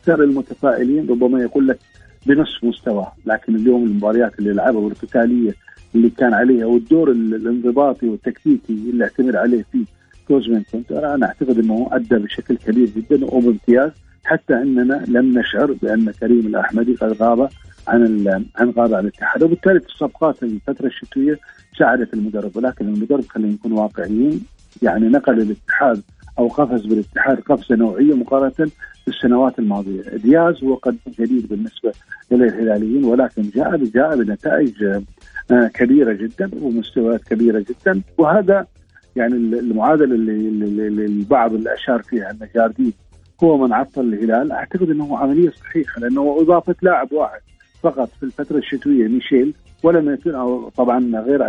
أكثر 0.00 0.22
المتفائلين 0.22 1.06
ربما 1.10 1.42
يقول 1.42 1.68
لك 1.68 1.78
بنصف 2.26 2.64
مستواه 2.64 3.12
لكن 3.26 3.56
اليوم 3.56 3.84
المباريات 3.84 4.38
اللي 4.38 4.52
لعبها 4.52 4.80
والقتالية 4.80 5.54
اللي 5.94 6.10
كان 6.10 6.34
عليها 6.34 6.66
والدور 6.66 7.10
الانضباطي 7.10 8.08
والتكتيكي 8.08 8.72
اللي 8.72 9.04
اعتمد 9.04 9.36
عليه 9.36 9.64
فيه 9.72 9.84
كوزمين 10.28 10.64
كنت 10.72 10.92
أنا 10.92 11.26
أعتقد 11.26 11.58
إنه 11.58 11.88
أدى 11.92 12.14
بشكل 12.14 12.56
كبير 12.56 12.88
جدا 12.96 13.24
وبامتياز 13.24 13.90
حتى 14.24 14.54
إننا 14.54 15.04
لم 15.08 15.38
نشعر 15.38 15.72
بأن 15.82 16.10
كريم 16.10 16.46
الأحمدي 16.46 16.94
قد 16.94 17.22
غاب 17.22 17.48
عن 17.88 18.28
عن 18.56 18.70
غاب 18.70 18.94
عن 18.94 19.00
الاتحاد. 19.02 19.42
وبالتالي 19.42 19.76
الصفقات 19.76 20.42
الفترة 20.42 20.86
الشتوية 20.86 21.38
ساعدت 21.78 22.14
المدرب 22.14 22.56
ولكن 22.56 22.88
المدرب 22.88 23.24
خلينا 23.28 23.52
نكون 23.52 23.72
واقعيين 23.72 24.40
يعني 24.82 25.08
نقل 25.08 25.40
الاتحاد 25.40 26.02
أو 26.38 26.48
قفز 26.48 26.86
بالاتحاد 26.86 27.40
قفزة 27.40 27.76
نوعية 27.76 28.14
مقارنة 28.14 28.70
بالسنوات 29.06 29.58
الماضية، 29.58 30.02
دياز 30.02 30.64
هو 30.64 30.74
قد 30.74 30.96
جديد 31.18 31.48
بالنسبة 31.48 31.92
إلى 32.32 32.44
الهلاليين 32.44 33.04
ولكن 33.04 33.42
جاء 33.42 33.76
جاء 33.76 34.16
بنتائج 34.16 34.84
آه، 35.50 35.66
كبيرة 35.74 36.12
جدا 36.12 36.50
ومستويات 36.62 37.22
كبيرة 37.24 37.64
جدا. 37.68 38.02
وهذا 38.18 38.66
يعني 39.16 39.34
المعادلة 39.34 40.14
اللي, 40.14 41.04
البعض 41.06 41.54
اللي 41.54 41.74
اشار 41.74 42.02
فيها 42.02 42.30
أن 42.30 42.48
جاردين 42.54 42.92
هو 43.44 43.66
من 43.66 43.72
عطل 43.72 44.00
الهلال. 44.00 44.52
أعتقد 44.52 44.90
إنه 44.90 45.18
عملية 45.18 45.50
صحيحة 45.50 46.00
لأنه 46.00 46.36
إضافة 46.40 46.74
لاعب 46.82 47.12
واحد 47.12 47.40
فقط 47.82 48.08
في 48.20 48.22
الفترة 48.22 48.58
الشتوية 48.58 49.08
ميشيل 49.08 49.54
ولم 49.82 50.10
يكن 50.10 50.32
طبعا 50.76 51.20
غير 51.20 51.42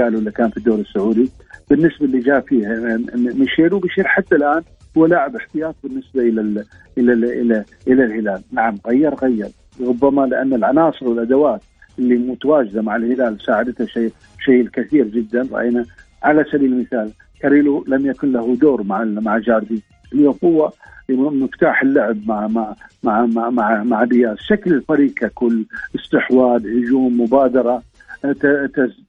قالوا 0.00 0.18
اللي 0.18 0.30
كان 0.30 0.50
في 0.50 0.56
الدوري 0.56 0.80
السعودي. 0.80 1.30
بالنسبة 1.70 2.06
اللي 2.06 2.18
جاء 2.18 2.40
فيه 2.40 2.66
ميشيل 3.14 3.74
وبيشير 3.74 4.04
حتى 4.06 4.34
الآن 4.34 4.62
هو 4.98 5.06
لاعب 5.06 5.36
احتياط 5.36 5.74
بالنسبة 5.84 6.22
إلى 6.22 6.40
ال 6.40 6.64
إلى 6.98 7.12
ال 7.12 7.24
إلى 7.24 7.64
إلى 7.88 8.04
الهلال، 8.04 8.42
نعم 8.52 8.78
غير 8.86 9.14
غير. 9.14 9.48
ربما 9.80 10.26
لأن 10.26 10.54
العناصر 10.54 11.08
والأدوات 11.08 11.60
اللي 11.98 12.16
متواجدة 12.16 12.82
مع 12.82 12.96
الهلال 12.96 13.40
ساعدته 13.40 13.86
شيء 13.86 14.12
شيء 14.44 14.60
الكثير 14.60 15.04
جدا. 15.04 15.48
رأينا 15.52 15.84
على 16.22 16.44
سبيل 16.52 16.72
المثال 16.72 17.12
كاريلو 17.40 17.84
لم 17.88 18.06
يكن 18.06 18.32
له 18.32 18.56
دور 18.56 18.82
مع 18.82 19.04
مع 19.04 19.38
جاردي. 19.38 19.82
اليوم 20.12 20.38
هو 20.44 20.72
مفتاح 21.10 21.82
اللعب 21.82 22.16
مع 22.26 22.46
مع 22.46 22.74
مع 23.02 23.26
مع 23.26 23.50
مع, 23.50 23.84
مع 23.84 24.04
دياز. 24.04 24.36
شكل 24.38 24.72
الفريق 24.72 25.12
ككل 25.14 25.64
استحواذ 25.94 26.66
هجوم 26.66 27.20
مبادرة 27.20 27.82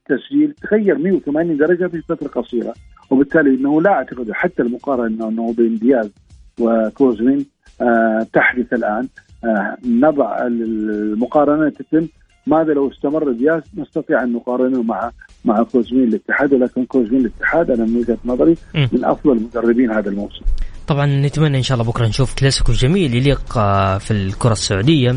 تسجيل 0.06 0.54
تغير 0.62 0.98
180 0.98 1.58
درجة 1.58 1.88
في 1.88 2.02
فترة 2.02 2.28
قصيرة. 2.28 2.74
وبالتالي 3.10 3.50
إنه 3.50 3.82
لا 3.82 3.92
أعتقد 3.92 4.32
حتى 4.32 4.62
المقارنة 4.62 5.30
انه 5.30 5.54
بين 5.54 5.78
دياز 5.78 6.12
وكوزمين 6.60 7.46
آه 7.82 8.28
تحدث 8.34 8.74
الآن 8.74 9.08
آه 9.44 9.78
نضع 9.86 10.48
المقارنة 10.48 11.70
تتم 11.70 12.08
ماذا 12.48 12.74
لو 12.74 12.92
استمر 12.92 13.32
دياز 13.32 13.62
نستطيع 13.78 14.24
أن 14.24 14.34
نقارنه 14.34 14.84
مع 14.84 15.12
مع 15.46 15.64
كوزمين 15.64 16.04
الاتحاد 16.04 16.54
ولكن 16.54 16.86
كوزمين 16.86 17.22
الاتحاد 17.22 17.72
أنا 17.72 17.86
من 17.86 17.98
وجهة 17.98 18.18
نظري 18.26 18.56
من 18.76 19.06
أفضل 19.06 19.32
المدربين 19.32 19.92
هذا 19.92 20.10
الموسم. 20.10 20.46
طبعا 20.88 21.06
نتمنى 21.06 21.58
إن 21.58 21.64
شاء 21.64 21.78
الله 21.80 21.92
بكرة 21.92 22.08
نشوف 22.08 22.36
كلاسيكو 22.40 22.72
جميل 22.72 23.16
يليق 23.16 23.58
آه، 23.58 23.98
في 23.98 24.12
الكرة 24.12 24.52
السعودية. 24.52 25.16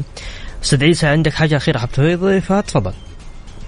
أستاذ 0.62 0.84
عيسى 0.84 1.06
عندك 1.06 1.32
حاجة 1.32 1.56
أخيرة 1.56 1.78
حاب 1.78 1.88
تضيفها 1.90 2.60
تفضل. 2.60 2.92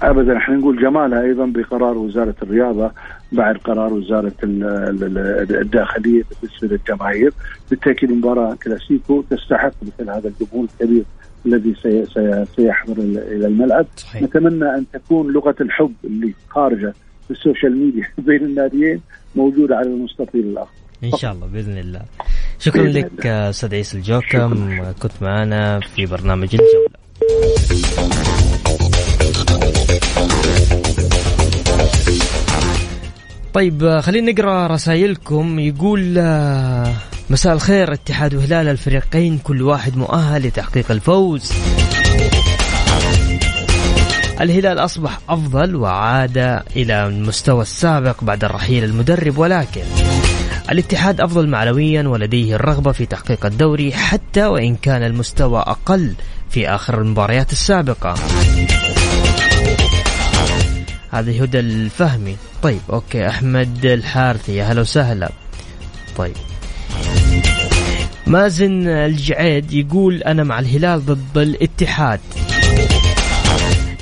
ابدا 0.02 0.36
إحنا 0.36 0.56
نقول 0.56 0.82
جمالها 0.82 1.22
أيضا 1.22 1.46
بقرار 1.46 1.98
وزارة 1.98 2.34
الرياضة 2.42 2.90
بعد 3.32 3.56
قرار 3.56 3.92
وزارة 3.92 4.32
الداخلية 4.42 6.22
بالنسبة 6.42 6.68
للجماهير 6.68 7.32
بالتأكيد 7.70 8.12
مباراة 8.12 8.54
كلاسيكو 8.54 9.22
تستحق 9.30 9.72
مثل 9.82 10.10
هذا 10.10 10.28
الجمهور 10.28 10.66
الكبير 10.80 11.04
الذي 11.46 11.74
سيحضر 12.56 13.02
إلى 13.02 13.46
الملعب. 13.46 13.86
صحيح. 13.96 14.22
نتمنى 14.22 14.64
أن 14.64 14.84
تكون 14.92 15.32
لغة 15.32 15.54
الحب 15.60 15.94
اللي 16.04 16.34
خارجة 16.48 16.94
في 17.24 17.30
ال 17.30 17.37
social 17.37 17.76
media 17.76 18.08
بين 18.26 18.44
الناديين 18.44 19.00
موجودة 19.36 19.76
على 19.76 19.86
المستطيل 19.86 20.46
الأخضر 20.46 20.70
إن 21.04 21.10
شاء 21.18 21.32
الله 21.32 21.46
بإذن 21.46 21.78
الله. 21.78 22.02
شكرا 22.58 22.82
جزيلا 22.82 22.98
لك 22.98 23.26
أستاذ 23.26 23.74
عيسى 23.74 23.96
الجوكم. 23.96 24.82
كنت 25.02 25.12
معنا 25.22 25.80
في 25.80 26.06
برنامج 26.06 26.48
الجولة. 26.54 26.94
طيب 33.54 34.00
خلينا 34.00 34.32
نقرأ 34.32 34.66
رسائلكم. 34.66 35.58
يقول 35.58 36.14
مساء 37.30 37.54
الخير 37.54 37.92
اتحاد 37.92 38.34
وهلال 38.34 38.68
الفريقين 38.68 39.38
كل 39.38 39.62
واحد 39.62 39.96
مؤهل 39.96 40.42
لتحقيق 40.46 40.90
الفوز. 40.90 41.52
الهلال 44.40 44.78
أصبح 44.78 45.18
أفضل 45.28 45.76
وعاد 45.76 46.62
إلى 46.76 47.06
المستوى 47.06 47.62
السابق 47.62 48.24
بعد 48.24 48.44
الرحيل 48.44 48.84
المدرب 48.84 49.38
ولكن 49.38 49.82
الاتحاد 50.70 51.20
أفضل 51.20 51.48
معنويا 51.48 52.08
ولديه 52.08 52.54
الرغبة 52.54 52.92
في 52.92 53.06
تحقيق 53.06 53.46
الدوري 53.46 53.92
حتى 53.92 54.46
وإن 54.46 54.76
كان 54.76 55.02
المستوى 55.02 55.60
أقل 55.60 56.14
في 56.50 56.68
آخر 56.68 57.00
المباريات 57.00 57.52
السابقة. 57.52 58.14
هذه 61.14 61.42
هدى 61.42 61.60
الفهمي. 61.60 62.36
طيب 62.62 62.80
أوكي 62.92 63.28
أحمد 63.28 63.84
الحارثي 63.84 64.56
يا 64.56 64.64
هلا 64.64 64.80
وسهلا. 64.80 65.30
طيب. 66.16 66.34
مازن 68.26 68.88
الجعيد 68.88 69.72
يقول 69.72 70.22
أنا 70.22 70.44
مع 70.44 70.58
الهلال 70.58 71.06
ضد 71.06 71.38
الاتحاد. 71.38 72.20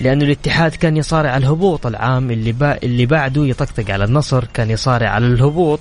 لأنه 0.00 0.24
الاتحاد 0.24 0.70
كان 0.70 0.96
يصارع 0.96 1.30
على 1.30 1.44
الهبوط. 1.44 1.86
العام 1.86 2.30
اللي 2.30 2.52
با 2.52 2.78
اللي 2.82 3.06
بعده 3.06 3.46
يطقطق 3.46 3.90
على 3.90 4.04
النصر 4.04 4.44
كان 4.54 4.70
يصارع 4.70 5.08
على 5.08 5.26
الهبوط. 5.26 5.80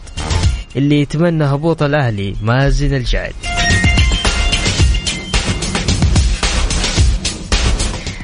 اللي 0.75 1.01
يتمنى 1.01 1.43
هبوط 1.43 1.83
الأهلي 1.83 2.35
مازن 2.41 2.93
الجعيد. 2.95 3.35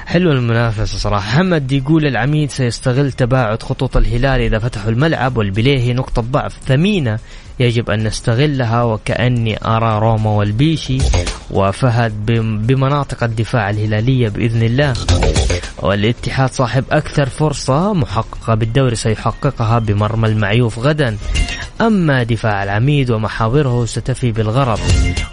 حلو 0.07 0.31
المنافسة 0.31 0.97
صراحة. 0.97 1.29
حمد 1.37 1.71
يقول 1.71 2.05
العميد 2.05 2.51
سيستغل 2.51 3.11
تباعد 3.11 3.63
خطوط 3.63 3.97
الهلال 3.97 4.41
إذا 4.41 4.59
فتحوا 4.59 4.91
الملعب 4.91 5.37
والبليهي 5.37 5.93
نقطة 5.93 6.21
ضعف 6.21 6.57
ثمينة 6.65 7.19
يجب 7.59 7.89
أن 7.89 8.03
نستغلها 8.03 8.83
وكأني 8.83 9.57
أرى 9.65 9.99
روما 9.99 10.29
والبيشي 10.29 10.97
وفهد 11.51 12.25
بمناطق 12.67 13.23
الدفاع 13.23 13.69
الهلالية 13.69 14.29
بإذن 14.29 14.63
الله. 14.63 14.93
والاتحاد 15.77 16.49
صاحب 16.49 16.83
أكثر 16.91 17.29
فرصة 17.29 17.93
محققة 17.93 18.55
بالدوري 18.55 18.95
سيحققها 18.95 19.79
بمرمى 19.79 20.27
المعيوف 20.27 20.79
غدا. 20.79 21.17
أما 21.81 22.23
دفاع 22.23 22.63
العميد 22.63 23.11
ومحاضره 23.11 23.85
ستفي 23.85 24.31
بالغرض. 24.31 24.79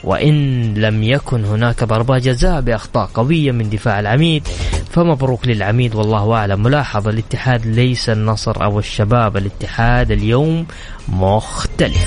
وإن 0.04 0.74
لم 0.74 1.02
يكن 1.02 1.44
هناك 1.44 1.84
ضربات 1.84 2.22
جزاء 2.22 2.60
بأخطاء 2.60 3.10
قوية 3.14 3.52
من 3.52 3.70
دفاع 3.70 4.00
العميد 4.00 4.48
فمبروك 4.94 5.46
للعميد 5.46 5.94
والله 5.94 6.33
أعلم. 6.35 6.62
ملاحظة 6.62 7.11
الاتحاد 7.11 7.66
ليس 7.66 8.09
النصر 8.09 8.64
أو 8.64 8.78
الشباب. 8.78 9.37
الاتحاد 9.37 10.11
اليوم 10.11 10.66
مختلف. 11.09 12.07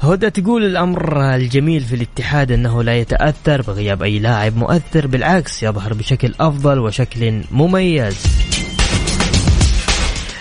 هدى 0.00 0.30
تقول 0.30 0.64
الأمر 0.64 1.34
الجميل 1.34 1.80
في 1.80 1.94
الاتحاد 1.94 2.52
أنه 2.52 2.82
لا 2.82 2.96
يتأثر 2.96 3.62
بغياب 3.62 4.02
أي 4.02 4.18
لاعب 4.18 4.56
مؤثر 4.56 5.06
بالعكس 5.06 5.62
يظهر 5.62 5.94
بشكل 5.94 6.34
أفضل 6.40 6.78
وشكل 6.78 7.42
مميز. 7.50 8.26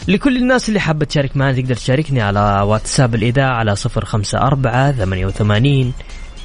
لكل 0.08 0.38
الناس 0.38 0.70
اللي 0.70 0.80
حابة 0.80 1.06
تشارك 1.06 1.38
معنا 1.38 1.62
تقدر 1.62 1.76
تشاركني 1.76 2.22
على 2.22 2.62
واتساب 2.62 3.16
الإذاعة 3.16 3.54
على 3.54 3.76
صفر 3.76 4.06
خمسة 4.06 4.38
أربعة 4.38 4.92
ثمانية 4.92 5.26
وثمانين 5.26 5.94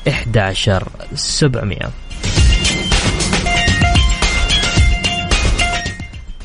11700 0.08 1.90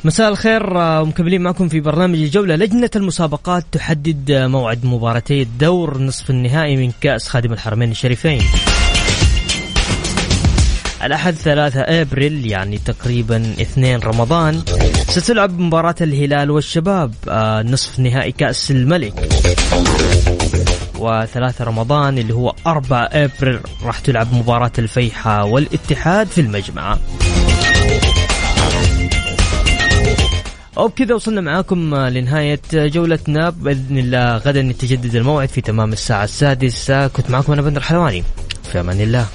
مساء 0.03 0.29
الخير 0.29 0.79
آه، 0.79 1.03
مكملين 1.03 1.41
معكم 1.41 1.69
في 1.69 1.79
برنامج 1.79 2.19
الجولة. 2.19 2.55
لجنة 2.55 2.89
المسابقات 2.95 3.63
تحدد 3.71 4.31
موعد 4.31 4.85
مباراتي 4.85 5.41
الدور 5.41 5.97
نصف 5.97 6.29
النهائي 6.29 6.77
من 6.77 6.91
كأس 7.01 7.27
خادم 7.27 7.53
الحرمين 7.53 7.91
الشريفين. 7.91 8.41
الأحد 11.03 11.33
3 11.33 11.81
أبريل 11.81 12.51
يعني 12.51 12.77
تقريبا 12.77 13.53
2 13.61 13.99
رمضان 13.99 14.61
ستلعب 15.09 15.59
مباراة 15.59 15.95
الهلال 16.01 16.51
والشباب 16.51 17.13
آه، 17.29 17.61
نصف 17.61 17.99
نهائي 17.99 18.31
كأس 18.31 18.71
الملك. 18.71 19.29
وثلاثة 20.99 21.65
رمضان 21.65 22.17
اللي 22.17 22.33
هو 22.33 22.53
4 22.67 23.09
أبريل 23.11 23.59
راح 23.83 23.99
تلعب 23.99 24.33
مباراة 24.33 24.71
الفيحة 24.79 25.43
والاتحاد 25.45 26.27
في 26.27 26.41
المجمعة 26.41 26.99
وبكذا 30.83 31.15
وصلنا 31.15 31.41
معاكم 31.41 31.95
لنهاية 31.95 32.61
جولتنا. 32.73 33.49
بإذن 33.49 33.97
الله 33.97 34.37
غدا 34.37 34.59
يتجدد 34.59 35.15
الموعد 35.15 35.49
في 35.49 35.61
تمام 35.61 35.93
الساعة 35.93 36.23
السادسة. 36.23 37.07
كنت 37.07 37.29
معكم 37.29 37.53
أنا 37.53 37.61
بندر 37.61 37.81
حلواني. 37.81 38.23
في 38.71 38.79
أمان 38.79 39.01
الله. 39.01 39.25